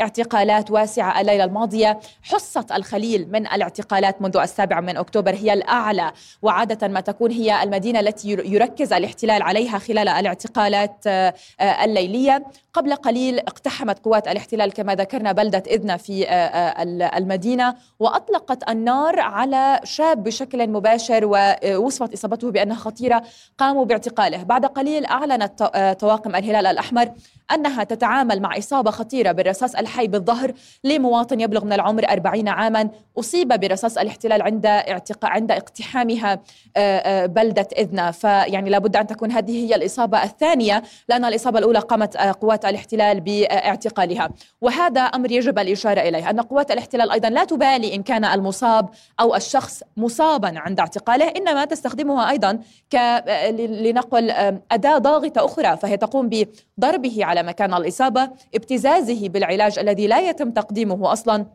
اعتقالات 0.00 0.70
واسعة 0.70 1.20
الليلة 1.20 1.44
الماضية. 1.44 2.00
حصة 2.22 2.66
الخليل 2.74 3.28
من 3.32 3.46
الاعتقالات 3.46 4.22
منذ 4.22 4.36
السابع 4.36 4.80
من 4.80 4.96
أكتوبر 4.96 5.34
هي 5.34 5.52
الأعلى 5.52 6.12
وعادة 6.42 6.88
ما 6.88 7.00
تكون 7.00 7.30
هي 7.30 7.62
المدينة 7.62 8.00
التي 8.00 8.30
يركز 8.30 8.92
الاحتلال 8.92 9.42
عليها 9.42 9.78
خلال 9.78 10.08
الاعتقالات 10.08 11.06
الليلية. 11.60 12.44
قبل 12.72 12.94
قليل 13.08 13.38
اقتحمت 13.38 13.98
قوات 13.98 14.28
الاحتلال 14.28 14.72
كما 14.72 14.94
ذكرنا 14.94 15.32
بلدة 15.32 15.62
إذنة 15.66 15.96
في 15.96 16.26
المدينة 17.16 17.74
وأطلقت 18.00 18.70
النار 18.70 19.20
على 19.20 19.80
شاب 19.84 20.24
بشكل 20.24 20.68
مباشر 20.68 21.20
ووصفت 21.24 22.12
إصابته 22.12 22.50
بأنها 22.50 22.76
خطيرة 22.76 23.22
قاموا 23.58 23.84
باعتقاله. 23.84 24.42
بعد 24.42 24.66
قليل 24.66 25.06
أعلنت 25.06 25.62
طواقم 26.00 26.36
الهلال 26.36 26.66
الأحمر 26.66 27.12
أنها 27.54 27.84
تتعامل 27.84 28.42
مع 28.42 28.58
إصابة 28.58 28.90
خطيرة 28.90 29.32
بالرصاص 29.32 29.74
الحي 29.74 30.06
بالظهر 30.06 30.52
لمواطن 30.84 31.40
يبلغ 31.40 31.64
من 31.64 31.72
العمر 31.72 32.08
40 32.10 32.48
عاما 32.48 32.88
أصيب 33.18 33.48
برصاص 33.60 33.98
الاحتلال 33.98 34.42
عند 34.42 34.66
اعتقاء 34.66 35.30
عند 35.30 35.50
اقتحامها 35.52 36.40
بلدة 37.26 37.68
إذنة 37.78 38.10
فيعني 38.10 38.70
لابد 38.70 38.96
أن 38.96 39.06
تكون 39.06 39.32
هذه 39.32 39.66
هي 39.66 39.74
الإصابة 39.74 40.22
الثانية 40.22 40.82
لأن 41.08 41.24
الإصابة 41.24 41.58
الأولى 41.58 41.78
قامت 41.78 42.16
قوات 42.16 42.64
الاحتلال 42.64 42.97
باعتقالها. 42.98 44.30
وهذا 44.60 45.00
أمر 45.00 45.32
يجب 45.32 45.58
الإشارة 45.58 46.00
إليه. 46.00 46.30
أن 46.30 46.40
قوات 46.40 46.70
الاحتلال 46.70 47.10
أيضا 47.10 47.28
لا 47.28 47.44
تبالي 47.44 47.94
إن 47.94 48.02
كان 48.02 48.24
المصاب 48.24 48.88
أو 49.20 49.34
الشخص 49.34 49.82
مصابا 49.96 50.52
عند 50.56 50.80
اعتقاله 50.80 51.28
إنما 51.28 51.64
تستخدمها 51.64 52.30
أيضا 52.30 52.58
ك 52.90 52.96
لنقل 53.58 54.30
أداة 54.72 54.98
ضاغطة 54.98 55.44
أخرى 55.44 55.76
فهي 55.76 55.96
تقوم 55.96 56.28
بضربه 56.78 57.24
على 57.24 57.42
مكان 57.42 57.74
الإصابة 57.74 58.30
ابتزازه 58.54 59.28
بالعلاج 59.28 59.78
الذي 59.78 60.06
لا 60.06 60.20
يتم 60.20 60.50
تقديمه 60.50 61.12
أصلا 61.12 61.46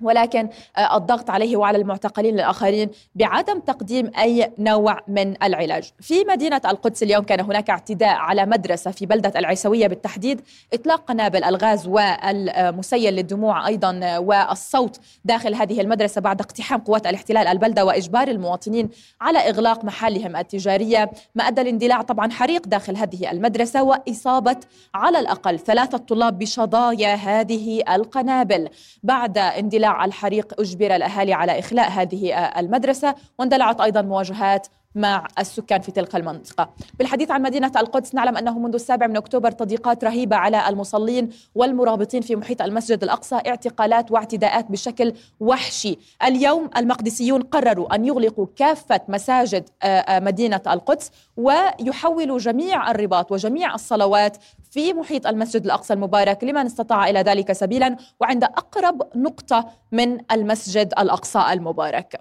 ولكن 0.00 0.48
آه، 0.76 0.96
الضغط 0.96 1.30
عليه 1.30 1.56
وعلى 1.56 1.78
المعتقلين 1.78 2.34
الآخرين 2.34 2.90
بعدم 3.14 3.60
تقديم 3.60 4.10
أي 4.18 4.52
نوع 4.58 5.00
من 5.08 5.42
العلاج. 5.42 5.92
في 6.00 6.24
مدينة 6.24 6.60
القدس 6.64 7.02
اليوم 7.02 7.24
كان 7.24 7.40
هناك 7.40 7.70
اعتداء 7.70 8.16
على 8.16 8.46
مدرسة 8.46 8.90
في 8.90 9.06
بلدة 9.06 9.32
العيسوية 9.36 9.86
بالتحديد 9.86 10.40
إطلاق 10.72 11.04
قنابل 11.04 11.44
الغاز 11.44 11.86
والمسيل 11.86 13.14
للدموع 13.14 13.66
أيضا 13.66 14.18
والصوت 14.18 15.00
داخل 15.24 15.54
هذه 15.54 15.80
المدرسة 15.80 16.20
بعد 16.20 16.40
اقتحام 16.40 16.80
قوات 16.80 17.06
الاحتلال 17.06 17.46
البلدة 17.46 17.84
وإجبار 17.84 18.28
المواطنين 18.28 18.88
على 19.20 19.38
إغلاق 19.38 19.84
محلهم 19.84 20.36
التجارية. 20.36 21.10
ما 21.34 21.48
أدى 21.48 21.62
لاندلاع 21.62 22.02
طبعا 22.02 22.30
حريق 22.30 22.66
داخل 22.66 22.96
هذه 22.96 23.30
المدرسة 23.30 23.82
وإصابة 23.82 24.56
على 24.94 25.18
الأقل 25.18 25.58
ثلاثة 25.58 25.98
طلاب 25.98 26.38
بشظايا 26.38 27.14
هذه 27.14 27.82
القنابل. 27.94 28.68
بعد 29.02 29.38
اندلاع 29.38 29.85
الحريق 30.04 30.60
أجبر 30.60 30.96
الأهالي 30.96 31.32
على 31.32 31.58
إخلاء 31.58 31.90
هذه 31.90 32.34
المدرسة 32.34 33.14
واندلعت 33.38 33.80
أيضا 33.80 34.02
مواجهات 34.02 34.66
مع 34.96 35.26
السكان 35.38 35.80
في 35.80 35.92
تلك 35.92 36.16
المنطقة. 36.16 36.70
بالحديث 36.98 37.30
عن 37.30 37.42
مدينة 37.42 37.72
القدس 37.76 38.14
نعلم 38.14 38.36
أنه 38.36 38.58
منذ 38.58 38.74
السابع 38.74 39.06
من 39.06 39.16
أكتوبر 39.16 39.50
تضييقات 39.50 40.04
رهيبة 40.04 40.36
على 40.36 40.68
المصلين 40.68 41.30
والمرابطين 41.54 42.22
في 42.22 42.36
محيط 42.36 42.62
المسجد 42.62 43.02
الأقصى 43.02 43.34
اعتقالات 43.46 44.12
واعتداءات 44.12 44.70
بشكل 44.70 45.12
وحشي. 45.40 45.98
اليوم 46.24 46.70
المقدسيون 46.76 47.42
قرروا 47.42 47.94
أن 47.94 48.04
يغلقوا 48.04 48.46
كافة 48.56 49.00
مساجد 49.08 49.68
آه، 49.82 49.86
آه، 49.86 50.20
مدينة 50.20 50.60
القدس 50.66 51.10
ويحولوا 51.36 52.38
جميع 52.38 52.90
الرباط 52.90 53.32
وجميع 53.32 53.74
الصلوات 53.74 54.36
في 54.70 54.92
محيط 54.92 55.26
المسجد 55.26 55.64
الأقصى 55.64 55.92
المبارك. 55.92 56.44
لمن 56.44 56.66
استطاع 56.66 57.08
إلى 57.10 57.20
ذلك 57.20 57.52
سبيلا؟ 57.52 57.96
وعند 58.20 58.44
أقرب 58.44 59.02
نقطة 59.14 59.68
من 59.92 60.18
المسجد 60.32 60.92
الأقصى 60.98 61.44
المبارك. 61.52 62.20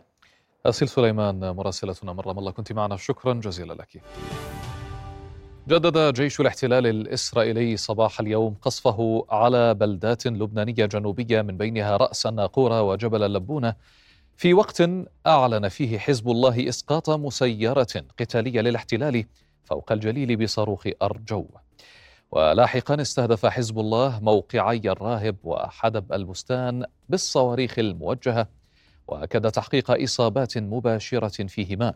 أسيل 0.66 0.90
سليمان 0.90 1.50
مراسلتنا 1.50 2.12
رام 2.12 2.40
الله 2.40 2.52
كنت 2.52 2.72
معنا. 2.74 2.98
شكرا 2.98 3.34
جزيلا 3.34 3.74
لك. 3.74 4.02
جدد 5.68 6.14
جيش 6.14 6.40
الاحتلال 6.40 6.88
الإسرائيلي 6.88 7.78
صباح 7.78 8.20
اليوم 8.20 8.56
قصفه 8.62 9.26
على 9.30 9.74
بلدات 9.74 10.28
لبنانية 10.28 10.86
جنوبية 10.86 11.42
من 11.42 11.58
بينها 11.58 11.98
رأس 11.98 12.26
الناقورة 12.26 12.82
وجبل 12.82 13.24
اللبونة. 13.24 13.76
في 14.36 14.54
وقت 14.54 14.84
أعلن 15.28 15.68
فيه 15.68 16.00
حزب 16.00 16.30
الله 16.30 16.70
إسقاط 16.70 17.10
مسيرة 17.10 18.04
قتالية 18.20 18.62
للاحتلال 18.62 19.26
فوق 19.64 19.92
الجليل 19.92 20.36
بصاروخ 20.36 20.88
أرجو. 21.02 21.46
ولاحقا 22.32 23.02
استهدف 23.02 23.46
حزب 23.46 23.80
الله 23.80 24.20
موقعي 24.20 24.82
الراهب 24.86 25.36
وحدب 25.44 26.14
البستان 26.14 26.86
بالصواريخ 27.10 27.80
الموجهة 27.80 28.48
وأكد 29.08 29.52
تحقيق 29.52 29.92
إصابات 30.04 30.58
مباشرة 30.58 31.48
فيهما. 31.48 31.94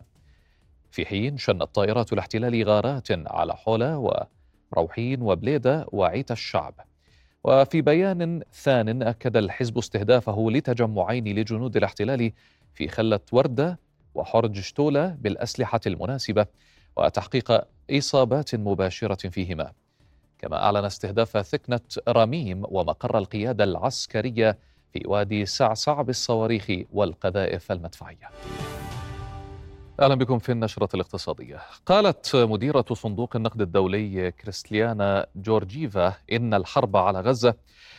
في 0.90 1.06
حين 1.06 1.36
شنت 1.36 1.62
طائرات 1.62 2.12
الاحتلال 2.12 2.64
غارات 2.68 3.08
على 3.10 3.56
حولا 3.56 3.96
وروحين 4.72 5.22
وبليدة 5.22 5.86
وعيت 5.92 6.30
الشعب. 6.30 6.74
وفي 7.44 7.82
بيان 7.82 8.42
ثان 8.52 9.02
أكد 9.02 9.36
الحزب 9.36 9.78
استهدافه 9.78 10.50
لتجمعين 10.50 11.38
لجنود 11.38 11.76
الاحتلال 11.76 12.32
في 12.74 12.88
خلة 12.88 13.20
وردة 13.32 13.78
وحرج 14.14 14.60
شتولة 14.60 15.16
بالأسلحة 15.20 15.80
المناسبة 15.86 16.46
وتحقيق 16.96 17.64
إصابات 17.90 18.54
مباشرة 18.54 19.28
فيهما. 19.28 19.72
كما 20.38 20.62
أعلن 20.64 20.84
استهداف 20.84 21.38
ثكنة 21.38 21.80
رميم 22.08 22.62
ومقر 22.68 23.18
القيادة 23.18 23.64
العسكرية 23.64 24.58
في 24.92 25.02
وادي 25.06 25.46
سعسع 25.46 26.02
بالصواريخ 26.02 26.70
والقذائف 26.92 27.72
المدفعية 27.72 28.30
أهلا 30.00 30.14
بكم 30.14 30.38
في 30.38 30.52
النشرة 30.52 30.88
الاقتصادية. 30.94 31.60
قالت 31.86 32.36
مديرة 32.36 32.84
صندوق 32.92 33.36
النقد 33.36 33.60
الدولي 33.60 34.30
كريستيانا 34.30 35.26
جورجيفا 35.36 36.14
إن 36.32 36.54
الحرب 36.54 36.96
على 36.96 37.20
غزة 37.20 37.54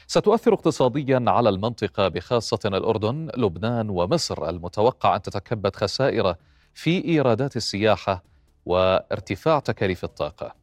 ستؤثر 0.08 0.54
اقتصاديا 0.54 1.24
على 1.28 1.50
المنطقة 1.50 2.08
بخاصة 2.08 2.60
الأردن، 2.66 3.30
لبنان 3.38 3.90
ومصر 3.90 4.50
المتوقع 4.50 5.16
أن 5.16 5.22
تتكبد 5.22 5.76
خسائر 5.76 6.36
في 6.74 7.06
إيرادات 7.06 7.56
السياحة 7.56 8.24
وارتفاع 8.66 9.60
تكاليف 9.60 10.04
الطاقة. 10.04 10.61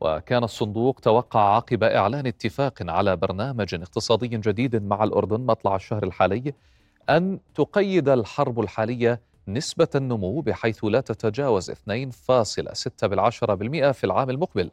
وكان 0.00 0.44
الصندوق 0.44 1.00
توقع 1.00 1.56
عقب 1.56 1.82
إعلان 1.84 2.26
اتفاق 2.26 2.74
على 2.80 3.16
برنامج 3.16 3.74
اقتصادي 3.74 4.28
جديد 4.28 4.82
مع 4.82 5.04
الأردن 5.04 5.40
مطلع 5.40 5.76
الشهر 5.76 6.02
الحالي 6.02 6.54
أن 7.10 7.38
تقيد 7.54 8.08
الحرب 8.08 8.60
الحالية 8.60 9.20
نسبة 9.48 9.88
النمو 9.94 10.40
بحيث 10.40 10.84
لا 10.84 11.00
تتجاوز 11.00 11.70
2.6% 11.70 11.76
في 13.92 14.04
العام 14.04 14.30
المقبل. 14.30 14.70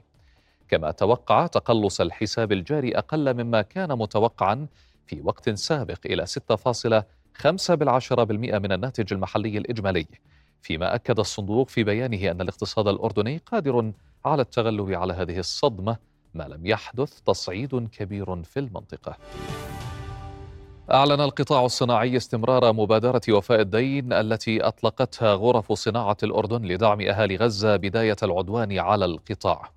كما 0.69 0.91
توقع 0.91 1.47
تقلص 1.47 2.01
الحساب 2.01 2.51
الجاري 2.51 2.97
أقل 2.97 3.33
مما 3.33 3.61
كان 3.61 3.97
متوقعا 3.97 4.67
في 5.07 5.21
وقت 5.21 5.49
سابق 5.49 5.99
إلى 6.05 6.25
6.5% 6.25 8.21
من 8.31 8.71
الناتج 8.71 9.13
المحلي 9.13 9.57
الإجمالي. 9.57 10.05
فيما 10.61 10.95
أكد 10.95 11.19
الصندوق 11.19 11.69
في 11.69 11.83
بيانه 11.83 12.31
أن 12.31 12.41
الاقتصاد 12.41 12.87
الأردني 12.87 13.41
قادر 13.45 13.91
على 14.25 14.41
التغلب 14.41 14.91
على 14.91 15.13
هذه 15.13 15.39
الصدمة 15.39 15.97
ما 16.33 16.43
لم 16.43 16.65
يحدث 16.65 17.19
تصعيد 17.19 17.87
كبير 17.91 18.43
في 18.43 18.59
المنطقة. 18.59 19.17
أعلن 20.91 21.21
القطاع 21.21 21.65
الصناعي 21.65 22.17
استمرار 22.17 22.73
مبادرة 22.73 23.21
وفاء 23.29 23.61
الدين 23.61 24.13
التي 24.13 24.61
أطلقتها 24.61 25.33
غرف 25.33 25.73
صناعة 25.73 26.17
الأردن 26.23 26.65
لدعم 26.65 27.01
أهالي 27.01 27.35
غزة 27.35 27.75
بداية 27.75 28.15
العدوان 28.23 28.79
على 28.79 29.05
القطاع. 29.05 29.71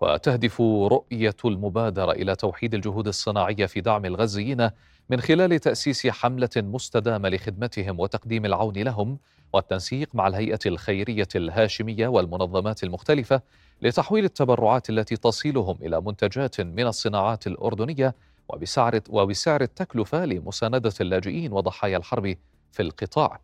وتهدف 0.00 0.60
رؤية 0.60 1.36
المبادرة 1.44 2.12
إلى 2.12 2.36
توحيد 2.36 2.74
الجهود 2.74 3.08
الصناعية 3.08 3.66
في 3.66 3.80
دعم 3.80 4.04
الغزيين 4.04 4.70
من 5.10 5.20
خلال 5.20 5.58
تأسيس 5.60 6.06
حملة 6.06 6.50
مستدامة 6.56 7.28
لخدمتهم 7.28 8.00
وتقديم 8.00 8.44
العون 8.44 8.74
لهم 8.74 9.18
والتنسيق 9.52 10.08
مع 10.14 10.26
الهيئة 10.26 10.58
الخيرية 10.66 11.28
الهاشمية 11.36 12.08
والمنظمات 12.08 12.84
المختلفة 12.84 13.42
لتحويل 13.82 14.24
التبرعات 14.24 14.90
التي 14.90 15.16
تصلهم 15.16 15.78
إلى 15.82 16.00
منتجات 16.00 16.60
من 16.60 16.86
الصناعات 16.86 17.46
الأردنية 17.46 18.14
وبسعر 18.48 19.00
وبسعر 19.08 19.60
التكلفة 19.60 20.24
لمساندة 20.24 20.92
اللاجئين 21.00 21.52
وضحايا 21.52 21.96
الحرب 21.96 22.36
في 22.72 22.82
القطاع. 22.82 23.40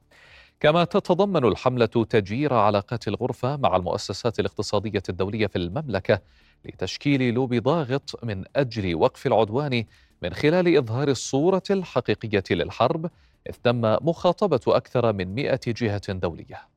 كما 0.60 0.84
تتضمن 0.84 1.44
الحملة 1.44 1.86
تجير 1.86 2.54
علاقات 2.54 3.08
الغرفة 3.08 3.56
مع 3.56 3.76
المؤسسات 3.76 4.40
الاقتصادية 4.40 5.02
الدولية 5.08 5.46
في 5.46 5.56
المملكة 5.56 6.20
لتشكيل 6.64 7.34
لوب 7.34 7.54
ضاغط 7.54 8.24
من 8.24 8.44
أجل 8.56 8.94
وقف 8.94 9.26
العدوان 9.26 9.84
من 10.22 10.34
خلال 10.34 10.76
إظهار 10.76 11.08
الصورة 11.08 11.62
الحقيقية 11.70 12.44
للحرب 12.50 13.10
إذ 13.50 13.54
تم 13.64 13.80
مخاطبة 13.80 14.60
أكثر 14.68 15.12
من 15.12 15.34
100 15.34 15.60
جهة 15.66 16.12
دولية. 16.12 16.76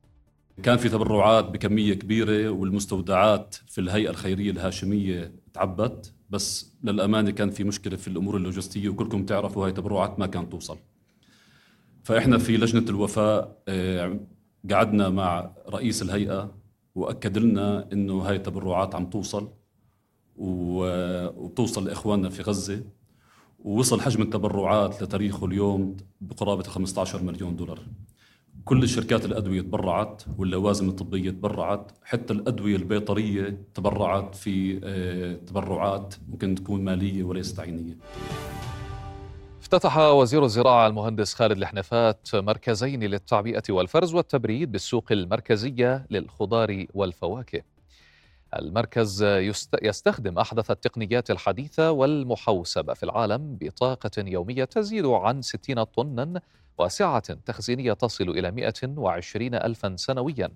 كان 0.62 0.76
في 0.76 0.88
تبرعات 0.88 1.44
بكمية 1.44 1.94
كبيرة 1.94 2.50
والمستودعات 2.50 3.54
في 3.54 3.80
الهيئة 3.80 4.10
الخيرية 4.10 4.50
الهاشمية 4.50 5.32
تعبت 5.54 6.12
بس 6.30 6.74
للأمانة 6.84 7.30
كان 7.30 7.50
في 7.50 7.64
مشكلة 7.64 7.96
في 7.96 8.08
الأمور 8.08 8.36
اللوجستية 8.36 8.88
وكلكم 8.88 9.26
تعرفوا 9.26 9.66
هاي 9.66 9.72
تبرعات 9.72 10.18
ما 10.18 10.26
كانت 10.26 10.52
توصل. 10.52 10.78
فإحنا 12.04 12.38
في 12.38 12.56
لجنة 12.56 12.90
الوفاء 12.90 13.62
آه، 13.68 14.20
قعدنا 14.70 15.08
مع 15.08 15.50
رئيس 15.68 16.02
الهيئة 16.02 16.54
وأكد 16.94 17.38
لنا 17.38 17.88
إنه 17.92 18.22
هاي 18.22 18.36
التبرعات 18.36 18.94
عم 18.94 19.10
توصل 19.10 19.48
وتوصل 20.36 21.84
لإخواننا 21.88 22.28
في 22.28 22.42
غزة. 22.42 22.82
ووصل 23.64 24.00
حجم 24.00 24.22
التبرعات 24.22 25.02
لتاريخه 25.02 25.46
اليوم 25.46 25.96
بقرابة 26.20 26.62
15 26.62 27.22
مليون 27.22 27.56
دولار. 27.56 27.78
كل 28.64 28.82
الشركات 28.82 29.24
الأدوية 29.24 29.60
تبرعت 29.60 30.22
واللوازم 30.38 30.88
الطبية 30.88 31.30
تبرعت 31.30 31.92
حتى 32.04 32.32
الأدوية 32.32 32.76
البيطرية 32.76 33.62
تبرعت 33.74 34.34
في 34.34 34.80
آه، 34.84 35.34
تبرعات 35.34 36.14
ممكن 36.28 36.54
تكون 36.54 36.84
مالية 36.84 37.22
وليست 37.24 37.60
عينية. 37.60 37.96
افتتح 39.60 39.98
وزير 39.98 40.44
الزراعة 40.44 40.86
المهندس 40.86 41.34
خالد 41.34 41.56
الحنفات 41.56 42.28
مركزين 42.34 43.04
للتعبئة 43.04 43.62
والفرز 43.70 44.14
والتبريد 44.14 44.72
بالسوق 44.72 45.12
المركزية 45.12 46.06
للخضار 46.10 46.86
والفواكه. 46.94 47.62
المركز 48.58 49.22
يستخدم 49.82 50.38
أحدث 50.38 50.70
التقنيات 50.70 51.30
الحديثة 51.30 51.90
والمحوسبة 51.90 52.94
في 52.94 53.02
العالم 53.02 53.56
بطاقة 53.60 54.10
يومية 54.18 54.64
تزيد 54.64 55.06
عن 55.06 55.42
60 55.42 55.84
طنا 55.84 56.40
وسعة 56.78 57.34
تخزينية 57.34 57.92
تصل 57.92 58.28
إلى 58.28 58.50
120 58.50 59.54
ألفا 59.54 59.96
سنويا. 59.96 60.50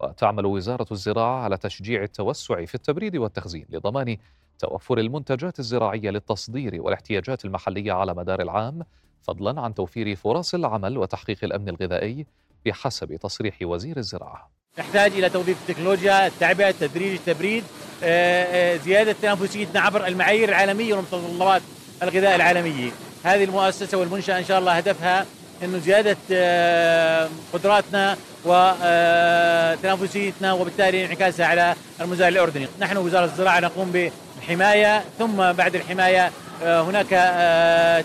وتعمل 0.00 0.46
وزارة 0.46 0.86
الزراعة 0.92 1.42
على 1.42 1.56
تشجيع 1.56 2.02
التوسع 2.02 2.64
في 2.64 2.74
التبريد 2.74 3.16
والتخزين 3.16 3.66
لضمان 3.70 4.16
توفر 4.58 4.98
المنتجات 4.98 5.58
الزراعية 5.58 6.10
للتصدير 6.10 6.82
والاحتياجات 6.82 7.44
المحلية 7.44 7.92
على 7.92 8.14
مدار 8.14 8.42
العام 8.42 8.82
فضلا 9.22 9.60
عن 9.60 9.74
توفير 9.74 10.16
فرص 10.16 10.54
العمل 10.54 10.98
وتحقيق 10.98 11.44
الأمن 11.44 11.68
الغذائي 11.68 12.26
بحسب 12.66 13.16
تصريح 13.16 13.58
وزير 13.62 13.96
الزراعة. 13.96 14.57
نحتاج 14.78 15.12
إلى 15.12 15.28
توظيف 15.28 15.56
التكنولوجيا 15.68 16.26
التعبئة 16.26 16.68
التدريج 16.68 17.12
التبريد 17.12 17.64
آه، 18.04 18.74
آه، 18.74 18.76
زيادة 18.76 19.14
تنافسيتنا 19.22 19.80
عبر 19.80 20.06
المعايير 20.06 20.48
العالمية 20.48 20.94
ومتطلبات 20.94 21.62
الغذاء 22.02 22.36
العالمية. 22.36 22.90
هذه 23.24 23.44
المؤسسة 23.44 23.98
والمنشأة 23.98 24.38
إن 24.38 24.44
شاء 24.44 24.58
الله 24.58 24.72
هدفها 24.72 25.26
إنه 25.62 25.78
زيادة 25.78 26.16
آه، 26.32 27.28
قدراتنا 27.52 28.16
وتنافسيتنا 28.44 30.52
وبالتالي 30.52 31.04
انعكاسها 31.04 31.46
على 31.46 31.74
المزارع 32.00 32.28
الأردني، 32.28 32.68
نحن 32.80 32.96
وزارة 32.96 33.24
الزراعة 33.24 33.60
نقوم 33.60 34.10
بالحمايه 34.40 35.04
ثم 35.18 35.52
بعد 35.52 35.74
الحماية 35.74 36.30
هناك 36.62 37.08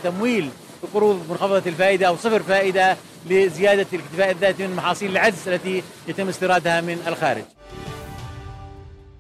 تمويل 0.03 0.49
بقروض 0.83 1.25
منخفضة 1.29 1.63
الفائدة 1.65 2.07
أو 2.07 2.15
صفر 2.15 2.43
فائدة 2.43 2.97
لزيادة 3.29 3.88
الاكتفاء 3.93 4.31
الذاتي 4.31 4.67
من 4.67 4.75
محاصيل 4.75 5.12
العجز 5.12 5.47
التي 5.47 5.83
يتم 6.07 6.27
استيرادها 6.27 6.81
من 6.81 6.97
الخارج. 7.07 7.43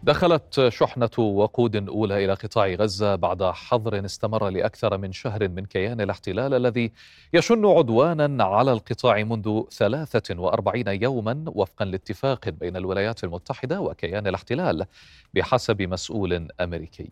دخلت 0.03 0.67
شحنة 0.69 1.19
وقود 1.19 1.89
أولى 1.89 2.25
إلى 2.25 2.33
قطاع 2.33 2.67
غزة 2.67 3.15
بعد 3.15 3.43
حظر 3.43 4.05
استمر 4.05 4.49
لأكثر 4.49 4.97
من 4.97 5.11
شهر 5.11 5.49
من 5.49 5.65
كيان 5.65 6.01
الاحتلال 6.01 6.53
الذي 6.53 6.91
يشن 7.33 7.65
عدوانا 7.65 8.43
على 8.43 8.71
القطاع 8.71 9.23
منذ 9.23 9.61
43 9.71 10.83
يوما 10.87 11.43
وفقا 11.47 11.85
لاتفاق 11.85 12.49
بين 12.49 12.77
الولايات 12.77 13.23
المتحدة 13.23 13.81
وكيان 13.81 14.27
الاحتلال 14.27 14.85
بحسب 15.33 15.81
مسؤول 15.81 16.47
أمريكي 16.61 17.09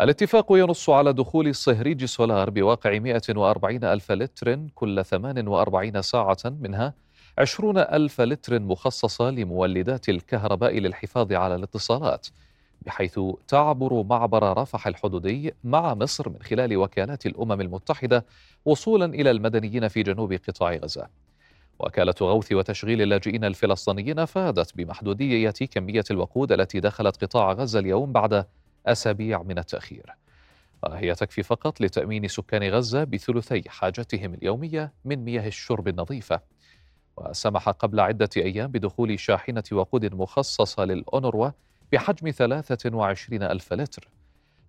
الاتفاق 0.00 0.46
ينص 0.52 0.90
على 0.90 1.12
دخول 1.12 1.54
صهريج 1.54 2.04
سولار 2.04 2.50
بواقع 2.50 2.98
140 2.98 3.84
ألف 3.84 4.12
لتر 4.12 4.56
كل 4.74 5.04
48 5.04 6.02
ساعة 6.02 6.36
منها 6.44 6.94
عشرون 7.38 7.78
ألف 7.78 8.20
لتر 8.20 8.60
مخصصة 8.60 9.30
لمولدات 9.30 10.08
الكهرباء 10.08 10.78
للحفاظ 10.78 11.32
على 11.32 11.54
الاتصالات 11.54 12.26
بحيث 12.82 13.20
تعبر 13.48 14.02
معبر 14.02 14.58
رفح 14.58 14.86
الحدودي 14.86 15.54
مع 15.64 15.94
مصر 15.94 16.28
من 16.28 16.42
خلال 16.42 16.76
وكالات 16.76 17.26
الأمم 17.26 17.60
المتحدة 17.60 18.26
وصولا 18.64 19.04
إلى 19.04 19.30
المدنيين 19.30 19.88
في 19.88 20.02
جنوب 20.02 20.32
قطاع 20.32 20.74
غزة. 20.74 21.08
وكالة 21.78 22.14
غوث 22.20 22.52
وتشغيل 22.52 23.02
اللاجئين 23.02 23.44
الفلسطينيين 23.44 24.18
أفادت 24.18 24.76
بمحدودية 24.76 25.50
كمية 25.50 26.04
الوقود 26.10 26.52
التي 26.52 26.80
دخلت 26.80 27.24
قطاع 27.24 27.52
غزة 27.52 27.78
اليوم 27.78 28.12
بعد 28.12 28.44
أسابيع 28.86 29.42
من 29.42 29.58
التأخير. 29.58 30.14
وهي 30.82 31.14
تكفي 31.14 31.42
فقط 31.42 31.80
لتأمين 31.80 32.28
سكان 32.28 32.70
غزة 32.70 33.04
بثلثي 33.04 33.62
حاجتهم 33.68 34.34
اليومية 34.34 34.92
من 35.04 35.24
مياه 35.24 35.46
الشرب 35.46 35.88
النظيفة. 35.88 36.40
وسمح 37.16 37.68
قبل 37.68 38.00
عدة 38.00 38.28
أيام 38.36 38.70
بدخول 38.70 39.18
شاحنة 39.20 39.62
وقود 39.72 40.14
مخصصة 40.14 40.84
للأونروا 40.84 41.50
بحجم 41.92 42.30
23 42.30 43.42
ألف 43.42 43.72
لتر. 43.72 44.08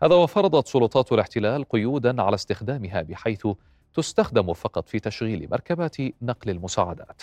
هذا 0.03 0.15
وفرضت 0.15 0.67
سلطات 0.67 1.11
الاحتلال 1.11 1.69
قيودا 1.69 2.21
على 2.21 2.35
استخدامها 2.35 3.01
بحيث 3.01 3.47
تستخدم 3.93 4.53
فقط 4.53 4.89
في 4.89 4.99
تشغيل 4.99 5.47
مركبات 5.51 5.95
نقل 6.21 6.49
المساعدات. 6.49 7.21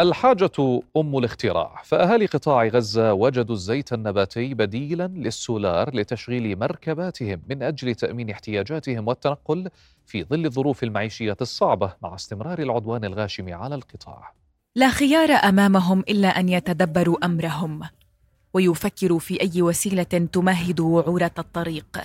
الحاجة 0.00 0.80
أم 0.96 1.18
الاختراع 1.18 1.82
فأهالي 1.84 2.26
قطاع 2.26 2.66
غزة 2.66 3.12
وجدوا 3.12 3.54
الزيت 3.54 3.92
النباتي 3.92 4.54
بديلا 4.54 5.06
للسولار 5.06 5.96
لتشغيل 5.96 6.58
مركباتهم 6.58 7.42
من 7.48 7.62
أجل 7.62 7.94
تأمين 7.94 8.30
احتياجاتهم 8.30 9.08
والتنقل 9.08 9.70
في 10.06 10.24
ظل 10.24 10.46
الظروف 10.46 10.82
المعيشية 10.82 11.36
الصعبة 11.40 11.94
مع 12.02 12.14
استمرار 12.14 12.58
العدوان 12.58 13.04
الغاشم 13.04 13.54
على 13.54 13.74
القطاع. 13.74 14.32
لا 14.74 14.88
خيار 14.88 15.30
أمامهم 15.30 16.00
إلا 16.00 16.28
أن 16.28 16.48
يتدبروا 16.48 17.24
أمرهم 17.24 17.80
ويفكروا 18.54 19.18
في 19.18 19.40
أي 19.40 19.62
وسيلة 19.62 20.02
تمهد 20.32 20.80
وعورة 20.80 21.34
الطريق. 21.38 22.00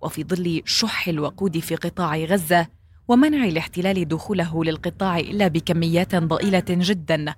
وفي 0.00 0.24
ظل 0.24 0.62
شح 0.64 1.08
الوقود 1.08 1.58
في 1.58 1.76
قطاع 1.76 2.16
غزة 2.16 2.66
ومنع 3.08 3.44
الاحتلال 3.44 4.08
دخوله 4.08 4.64
للقطاع 4.64 5.18
إلا 5.18 5.48
بكميات 5.48 6.14
ضئيلة 6.14 6.64
جدا. 6.68 7.34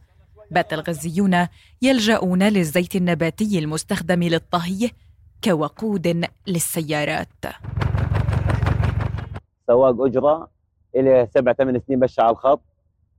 بات 0.51 0.73
الغزيون 0.73 1.47
يلجؤون 1.83 2.43
للزيت 2.43 2.97
النباتي 2.97 3.59
المستخدم 3.59 4.23
للطهي 4.23 4.91
كوقود 5.45 6.27
للسيارات. 6.47 7.45
سواق 9.67 10.01
أجرة 10.01 10.49
إلى 10.97 11.29
سبع 11.35 11.53
ثمان 11.53 11.81
سنين 11.87 12.01
بش 12.01 12.21
على 12.21 12.31
الخط. 12.31 12.63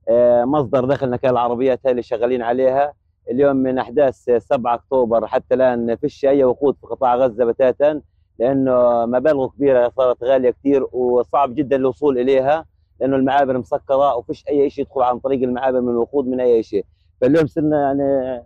آه، 0.08 0.44
مصدر 0.44 0.84
دخلنا 0.84 1.16
كالعربيات 1.16 1.80
اللي 1.86 2.02
شغالين 2.02 2.42
عليها. 2.42 2.92
اليوم 3.30 3.56
من 3.56 3.78
أحداث 3.78 4.30
7 4.38 4.74
أكتوبر 4.74 5.26
حتى 5.26 5.54
الآن 5.54 5.96
فيش 5.96 6.24
اي 6.24 6.44
وقود 6.44 6.76
في 6.80 6.86
قطاع 6.86 7.16
غزة 7.16 7.44
بتاتا. 7.44 8.00
لأنه 8.38 9.06
مبالغ 9.06 9.48
كبيرة 9.48 9.88
صارت 9.88 10.24
غالية 10.24 10.50
كثير 10.50 10.86
وصعب 10.92 11.54
جدا 11.54 11.76
الوصول 11.76 12.18
إليها 12.18 12.66
لأنه 13.00 13.16
المعابر 13.16 13.58
مسكرة 13.58 14.16
وفيش 14.16 14.44
أي 14.48 14.70
شيء 14.70 14.84
يدخل 14.84 15.02
عن 15.02 15.18
طريق 15.18 15.42
المعابر 15.42 15.80
من 15.80 15.88
الوقود 15.88 16.26
من 16.26 16.40
أي 16.40 16.62
شيء. 16.62 16.84
فاليوم 17.20 17.46
صرنا 17.46 17.80
يعني 17.80 18.42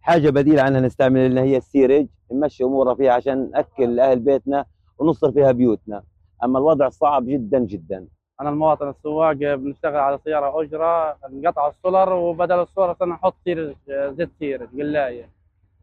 حاجة 0.00 0.30
بديلة 0.30 0.62
عنها 0.62 0.80
نستعمل 0.80 1.20
اللي 1.20 1.40
هي 1.40 1.56
السيرج 1.56 2.06
نمشي 2.32 2.64
أمورنا 2.64 2.94
فيها 2.94 3.12
عشان 3.12 3.50
نأكل 3.50 4.00
أهل 4.00 4.18
بيتنا 4.18 4.64
ونصر 4.98 5.32
فيها 5.32 5.52
بيوتنا. 5.52 6.02
أما 6.44 6.58
الوضع 6.58 6.88
صعب 6.88 7.26
جدا 7.26 7.58
جدا. 7.58 8.06
أنا 8.40 8.50
المواطن 8.50 8.88
السواق 8.88 9.32
بنشتغل 9.32 9.96
على 9.96 10.18
سيارة 10.24 10.62
أجرة 10.62 11.16
انقطع 11.32 11.68
السولر 11.68 12.12
وبدل 12.12 12.62
السولر 12.62 12.94
صرنا 12.94 13.14
نحط 13.14 13.34
سيرج 13.44 13.74
زيت 13.88 14.30
سيرج 14.38 14.68
قلاية. 14.72 15.30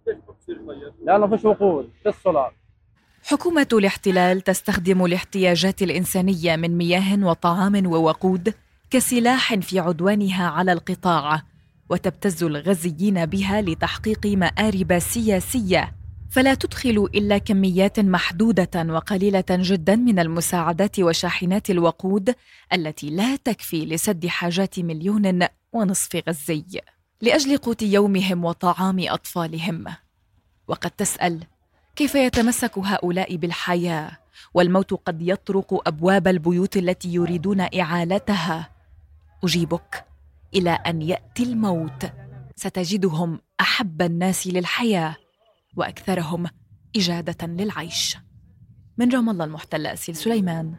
ليش 0.08 0.17
طيب؟ 0.67 0.93
لأنه 1.04 1.28
فيش 1.28 1.46
وقود 1.46 1.89
في 2.04 2.10
السولار 2.10 2.54
حكومة 3.26 3.68
الاحتلال 3.74 4.42
تستخدم 4.42 5.06
الاحتياجات 5.06 5.82
الإنسانية 5.82 6.56
من 6.56 6.78
مياه 6.78 7.26
وطعام 7.26 7.88
ووقود 7.88 8.54
كسلاح 8.90 9.56
في 9.56 9.80
عدوانها 9.80 10.48
على 10.50 10.74
القطاع 10.74 11.42
وتبتز 11.90 12.44
الغزيين 12.44 13.26
بها 13.26 13.62
لتحقيق 13.62 14.26
مآرب 14.26 15.00
سياسية. 15.00 15.96
فلا 16.30 16.54
تدخل 16.54 17.10
إلا 17.16 17.38
كميات 17.38 18.00
محدودة 18.00 18.94
وقليلة 18.94 19.44
جدا 19.50 19.96
من 19.96 20.20
المساعدات 20.20 21.00
وشاحنات 21.00 21.70
الوقود 21.70 22.36
التي 22.74 23.10
لا 23.10 23.36
تكفي 23.36 23.86
لسد 23.86 24.28
حاجات 24.28 24.80
مليون 24.80 25.48
ونصف 25.74 26.22
غزي 26.28 26.66
لأجل 27.22 27.58
قوت 27.58 27.82
يومهم 27.82 28.46
وطعام 28.46 29.00
أطفالهم. 29.00 29.86
وقد 30.68 30.92
تسأل 30.92 31.40
كيف 31.96 32.16
يتمسك 32.16 32.78
هؤلاء 32.78 33.36
بالحياة؟ 33.36 34.18
والموت 34.54 34.94
قد 34.94 35.22
يطرق 35.22 35.88
أبواب 35.88 36.28
البيوت 36.28 36.78
التي 36.78 37.14
يريدون 37.14 37.68
إعالتها. 37.80 38.70
أجيبك. 39.44 40.06
إلى 40.56 40.70
أن 40.72 41.02
يأتي 41.02 41.44
الموت. 41.44 42.12
ستجدهم 42.56 43.40
أحب 43.62 44.02
الناس 44.02 44.48
للحياة 44.48 45.16
وأكثرهم 45.76 46.46
إجادة 46.96 47.48
للعيش. 47.48 48.18
من 48.98 49.12
رام 49.12 49.30
الله 49.30 49.46
المحتل 49.46 49.88
اسيل 49.88 50.16
سليمان. 50.16 50.76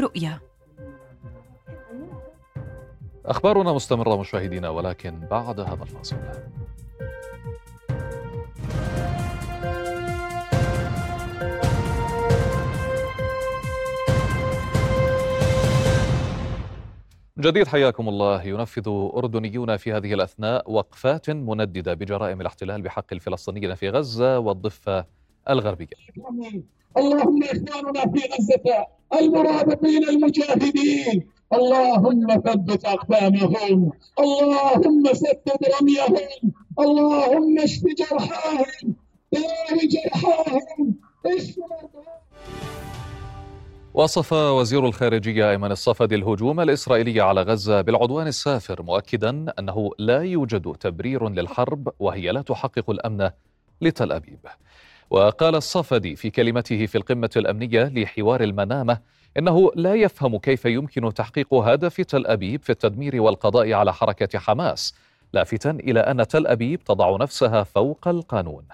رؤيا. 0.00 0.40
أخبارنا 3.26 3.72
مستمرة 3.72 4.20
مشاهدينا 4.20 4.68
ولكن 4.68 5.20
بعد 5.30 5.60
هذا 5.60 5.82
الفاصل. 5.82 6.16
جديد 17.38 17.66
حياكم 17.66 18.08
الله. 18.08 18.42
ينفذ 18.42 18.88
أردنيون 19.16 19.76
في 19.76 19.92
هذه 19.92 20.14
الأثناء 20.14 20.70
وقفات 20.70 21.30
منددة 21.30 21.94
بجرائم 21.94 22.40
الاحتلال 22.40 22.82
بحق 22.82 23.06
الفلسطينيين 23.12 23.74
في 23.74 23.88
غزة 23.90 24.38
والضفة 24.38 25.04
الغربية. 25.50 25.86
اللهم 26.96 27.42
إخواننا 27.42 28.12
في 28.12 28.28
غزة 28.32 28.86
المرابطين 29.20 30.08
المجاهدين. 30.08 31.26
اللهم 31.52 32.26
ثبت 32.26 32.84
أقدامهم. 32.84 33.92
اللهم 34.20 35.04
سدد 35.12 35.62
رميهم. 35.80 36.52
اللهم 36.78 37.58
اشف 37.58 37.82
جرحاهم. 37.98 38.94
داوي 39.32 39.86
جرحاهم. 39.88 40.94
اشف 41.26 41.56
وصف 43.96 44.32
وزير 44.32 44.86
الخارجية 44.86 45.50
أيمن 45.50 45.72
الصفدي 45.72 46.14
الهجوم 46.14 46.60
الإسرائيلي 46.60 47.20
على 47.20 47.42
غزة 47.42 47.80
بالعدوان 47.80 48.26
السافر 48.26 48.82
مؤكدا 48.82 49.52
أنه 49.58 49.90
لا 49.98 50.22
يوجد 50.22 50.76
تبرير 50.80 51.28
للحرب 51.28 51.88
وهي 51.98 52.32
لا 52.32 52.42
تحقق 52.42 52.90
الأمن 52.90 53.30
لتل 53.80 54.12
أبيب. 54.12 54.38
وقال 55.10 55.54
الصفدي 55.54 56.16
في 56.16 56.30
كلمته 56.30 56.86
في 56.86 56.98
القمة 56.98 57.30
الأمنية 57.36 57.84
لحوار 57.84 58.42
المنامة 58.42 58.98
إنه 59.38 59.70
لا 59.74 59.94
يفهم 59.94 60.38
كيف 60.38 60.64
يمكن 60.64 61.14
تحقيق 61.14 61.54
هدف 61.54 62.00
تل 62.00 62.26
أبيب 62.26 62.62
في 62.62 62.70
التدمير 62.70 63.22
والقضاء 63.22 63.72
على 63.72 63.92
حركة 63.92 64.38
حماس 64.38 64.94
لافتا 65.32 65.70
إلى 65.70 66.00
أن 66.00 66.26
تل 66.28 66.46
أبيب 66.46 66.84
تضع 66.84 67.16
نفسها 67.16 67.62
فوق 67.62 68.08
القانون. 68.08 68.64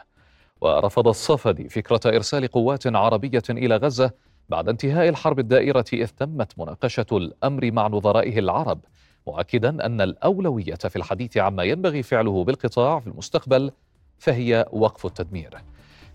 ورفض 0.61 1.09
الصفدي 1.09 1.69
فكرة 1.69 2.01
إرسال 2.07 2.49
قوات 2.49 2.87
عربية 2.87 3.43
إلى 3.51 3.77
غزة 3.77 4.11
بعد 4.49 4.69
انتهاء 4.69 5.09
الحرب 5.09 5.39
الدائرة 5.39 5.85
إذ 5.93 6.07
تمت 6.07 6.53
مناقشة 6.59 7.07
الأمر 7.13 7.71
مع 7.71 7.87
نظرائه 7.89 8.39
العرب 8.39 8.81
مؤكدا 9.27 9.87
أن 9.87 10.01
الأولوية 10.01 10.75
في 10.75 10.97
الحديث 10.97 11.37
عما 11.37 11.63
ينبغي 11.63 12.03
فعله 12.03 12.45
بالقطاع 12.45 13.01
في 13.01 13.07
المستقبل 13.07 13.71
فهي 14.19 14.67
وقف 14.73 15.07
التدمير. 15.07 15.59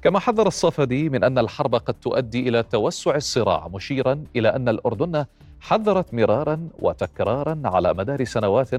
كما 0.02 0.20
حذر 0.20 0.48
الصفدي 0.48 1.10
من 1.10 1.24
أن 1.24 1.38
الحرب 1.38 1.76
قد 1.76 1.94
تؤدي 1.94 2.50
إلى 2.50 2.64
توسع 2.64 3.16
الصراع 3.16 3.68
مشيرا 3.68 4.24
إلى 4.36 4.50
أن 4.50 4.70
الأردن 4.70 5.26
حذرت 5.60 6.14
مرارا 6.14 6.70
وتكرارا 6.80 7.62
على 7.66 7.94
مدار 7.94 8.24
سنوات 8.24 8.74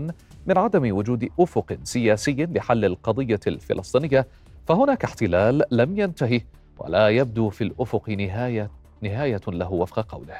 من 0.46 0.58
عدم 0.58 0.96
وجود 0.96 1.28
أفق 1.40 1.78
سياسي 1.84 2.32
لحل 2.32 2.84
القضية 2.84 3.40
الفلسطينية 3.46 4.26
فهناك 4.66 5.04
احتلال 5.04 5.62
لم 5.70 5.98
ينتهي 5.98 6.40
ولا 6.78 7.08
يبدو 7.08 7.50
في 7.50 7.64
الأفق 7.64 8.10
نهاية 8.10 8.70
نهاية 9.02 9.40
له 9.48 9.72
وفق 9.72 10.00
قوله. 10.00 10.36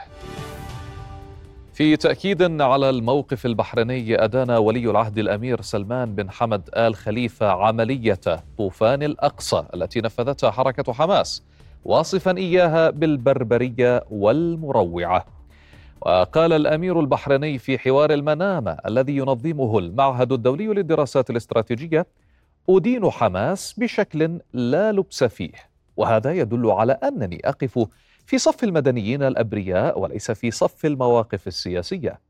في 1.73 1.97
تأكيد 1.97 2.61
على 2.61 2.91
الموقف 2.91 3.47
البحريني 3.47 4.25
أدان 4.25 4.51
ولي 4.51 4.91
العهد 4.91 5.19
الأمير 5.19 5.61
سلمان 5.61 6.15
بن 6.15 6.31
حمد 6.31 6.71
آل 6.77 6.95
خليفة 6.95 7.51
عملية 7.51 8.21
طوفان 8.59 9.03
الأقصى 9.03 9.65
التي 9.75 10.01
نفذتها 10.01 10.51
حركة 10.51 10.93
حماس 10.93 11.43
واصفا 11.85 12.37
إياها 12.37 12.91
بالبربرية 12.91 14.05
والمروعة. 14.11 15.27
وقال 16.01 16.53
الأمير 16.53 17.01
البحريني 17.01 17.59
في 17.59 17.79
حوار 17.79 18.13
المنامة 18.13 18.71
الذي 18.87 19.17
ينظمه 19.17 19.79
المعهد 19.79 20.33
الدولي 20.33 20.67
للدراسات 20.67 21.31
الاستراتيجية 21.31 22.07
أدين 22.71 23.11
حماس 23.11 23.75
بشكل 23.79 24.41
لا 24.53 24.93
لبس 24.93 25.25
فيه 25.25 25.53
وهذا 25.97 26.33
يدل 26.33 26.71
على 26.71 26.93
أنني 26.93 27.41
أقف 27.45 27.87
في 28.29 28.39
صف 28.39 28.65
المدنيين 28.65 29.23
الأبرياء 29.23 30.01
وليس 30.01 30.31
في 30.31 30.51
صف 30.51 30.87
المواقف 30.87 31.47
السياسية. 31.47 32.21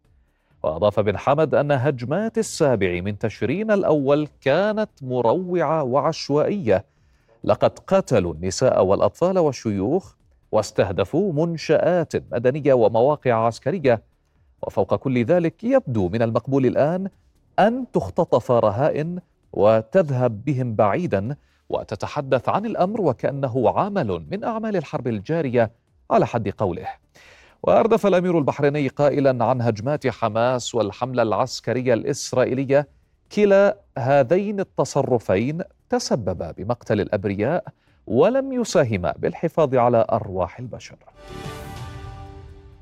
وأضاف 0.63 1.01
بن 1.01 1.19
حمد 1.19 1.55
أن 1.55 1.73
هجمات 1.73 2.39
السابع 2.39 3.01
من 3.01 3.19
تشرين 3.19 3.71
الأول 3.71 4.29
كانت 4.41 4.91
مروعة 5.03 5.83
وعشوائية. 5.83 6.85
لقد 7.45 7.79
قتلوا 7.79 8.35
النساء 8.35 8.85
والأطفال 8.85 9.39
والشيوخ 9.39 10.15
واستهدفوا 10.53 11.33
منشآت 11.33 12.17
مدنية 12.33 12.75
ومواقع 12.75 13.33
عسكرية. 13.47 14.03
وفوق 14.63 14.95
كل 14.95 15.25
ذلك 15.25 15.65
يبدو 15.65 16.09
من 16.09 16.23
المقبول 16.23 16.67
الآن 16.67 17.09
أن 17.59 17.85
تختطف 17.93 18.51
رهائن 18.51 19.21
وتذهب 19.53 20.45
بهم 20.45 20.75
بعيدا 20.75 21.37
وتتحدث 21.69 22.49
عن 22.49 22.67
الأمر 22.67 23.01
وكأنه 23.01 23.71
عمل 23.79 24.25
من 24.31 24.45
أعمال 24.45 24.77
الحرب 24.77 25.09
الجارية 25.09 25.71
على 26.11 26.27
حد 26.27 26.49
قوله. 26.49 26.89
وأردف 27.63 28.07
الأمير 28.07 28.39
البحريني 28.39 28.89
قائلا 28.89 29.45
عن 29.45 29.63
هجمات 29.63 30.07
حماس 30.07 30.75
والحملة 30.75 31.23
العسكرية 31.23 31.95
الإسرائيلية 31.95 32.89
كلا 33.37 33.77
هذين 33.99 34.61
التصرفين 34.61 35.63
تسببا 35.91 36.51
بمقتل 36.51 37.01
الأبرياء 37.01 37.65
ولم 38.07 38.53
يساهما 38.53 39.15
بالحفاظ 39.19 39.75
على 39.75 40.07
أرواح 40.13 40.59
البشر. 40.59 40.97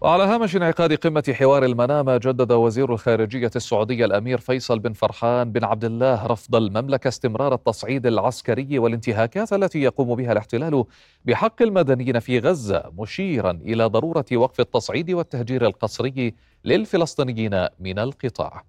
وعلى 0.07 0.25
هامش 0.25 0.57
انعقاد 0.57 0.93
قمة 0.93 1.35
حوار 1.39 1.65
المنامة 1.65 2.17
جدد 2.17 2.53
وزير 2.53 2.93
الخارجية 2.93 3.51
السعودية 3.57 4.05
الأمير 4.05 4.39
فيصل 4.39 4.79
بن 4.79 4.93
فرحان 4.93 5.53
بن 5.53 5.65
عبد 5.65 5.85
الله 5.85 6.27
رفض 6.27 6.57
المملكة 6.57 7.09
استمرار 7.09 7.55
التصعيد 7.55 8.07
العسكري 8.07 8.79
والانتهاكات 8.79 9.53
التي 9.53 9.83
يقوم 9.83 10.15
بها 10.15 10.33
الاحتلال 10.33 10.85
بحق 11.25 11.63
المدنيين 11.63 12.21
في 12.21 12.39
غزة 12.39 12.93
مشيرا 12.99 13.51
إلى 13.51 13.85
ضرورة 13.85 14.25
وقف 14.33 14.61
التصعيد 14.61 15.11
والتهجير 15.11 15.67
القسري 15.67 16.35
للفلسطينيين 16.65 17.67
من 17.81 17.99
القطاع. 17.99 18.65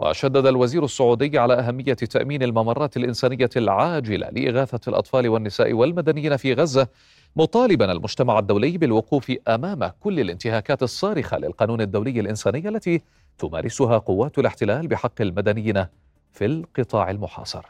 وشدد 0.00 0.46
الوزير 0.46 0.84
السعودي 0.84 1.38
على 1.38 1.54
أهمية 1.54 1.94
تأمين 1.94 2.42
الممرات 2.42 2.96
الإنسانية 2.96 3.50
العاجلة 3.56 4.28
لإغاثة 4.28 4.80
الأطفال 4.88 5.28
والنساء 5.28 5.72
والمدنيين 5.72 6.36
في 6.36 6.54
غزة 6.54 6.88
مطالبا 7.36 7.92
المجتمع 7.92 8.38
الدولي 8.38 8.78
بالوقوف 8.78 9.32
أمام 9.48 9.92
كل 10.00 10.20
الانتهاكات 10.20 10.82
الصارخة 10.82 11.38
للقانون 11.38 11.80
الدولي 11.80 12.20
الإنساني 12.20 12.68
التي 12.68 13.02
تمارسها 13.38 13.98
قوات 13.98 14.38
الاحتلال 14.38 14.88
بحق 14.88 15.20
المدنيين 15.20 15.86
في 16.32 16.44
القطاع 16.46 17.10
المحاصر. 17.10 17.62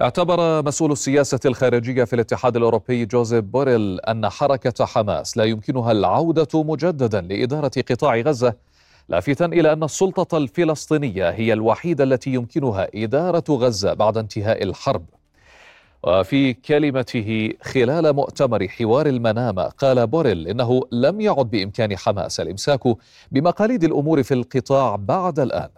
اعتبر 0.00 0.64
مسؤول 0.66 0.92
السياسة 0.92 1.40
الخارجية 1.44 2.04
في 2.04 2.12
الاتحاد 2.12 2.56
الأوروبي 2.56 3.04
جوزيف 3.06 3.44
بوريل 3.44 4.00
أن 4.00 4.28
حركة 4.28 4.84
حماس 4.84 5.36
لا 5.36 5.44
يمكنها 5.44 5.92
العودة 5.92 6.62
مجددا 6.62 7.20
لإدارة 7.20 7.70
قطاع 7.90 8.20
غزة 8.20 8.54
لافتا 9.08 9.44
إلى 9.44 9.72
أن 9.72 9.82
السلطة 9.82 10.36
الفلسطينية 10.38 11.30
هي 11.30 11.52
الوحيدة 11.52 12.04
التي 12.04 12.30
يمكنها 12.34 12.88
إدارة 12.94 13.44
غزة 13.50 13.94
بعد 13.94 14.18
انتهاء 14.18 14.62
الحرب. 14.62 15.04
وفي 16.04 16.52
كلمته 16.52 17.52
خلال 17.62 18.12
مؤتمر 18.12 18.68
حوار 18.68 19.06
المنامة 19.06 19.62
قال 19.62 20.06
بوريل 20.06 20.48
إنه 20.48 20.80
لم 20.92 21.20
يعد 21.20 21.50
بإمكان 21.50 21.96
حماس 21.96 22.40
الإمساك 22.40 22.80
بمقاليد 23.32 23.84
الأمور 23.84 24.22
في 24.22 24.34
القطاع 24.34 24.96
بعد 24.96 25.40
الآن. 25.40 25.68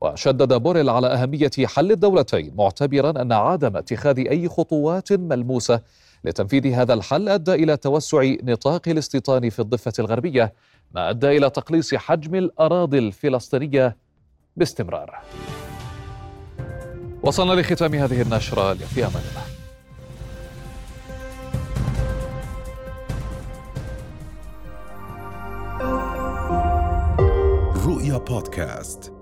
وشدد 0.00 0.52
بوريل 0.52 0.90
على 0.90 1.06
أهمية 1.06 1.50
حل 1.64 1.92
الدولتين 1.92 2.52
معتبرا 2.56 3.22
أن 3.22 3.32
عدم 3.32 3.76
اتخاذ 3.76 4.18
أي 4.18 4.48
خطوات 4.48 5.12
ملموسة 5.12 5.80
لتنفيذ 6.24 6.66
هذا 6.66 6.94
الحل 6.94 7.28
أدى 7.28 7.54
إلى 7.54 7.76
توسع 7.76 8.34
نطاق 8.42 8.88
الاستيطان 8.88 9.50
في 9.50 9.58
الضفة 9.58 9.92
الغربية 9.98 10.54
ما 10.92 11.10
أدى 11.10 11.36
إلى 11.36 11.50
تقليص 11.50 11.94
حجم 11.94 12.34
الأراضي 12.34 12.98
الفلسطينية 12.98 13.96
باستمرار. 14.56 15.18
وصلنا 17.22 17.60
لختام 17.60 17.94
هذه 17.94 18.22
النشرة 18.22 18.74
في 18.74 19.04
أمان 19.04 19.22
الله. 19.30 19.44
رؤيا 27.86 28.18
بودكاست. 28.18 29.19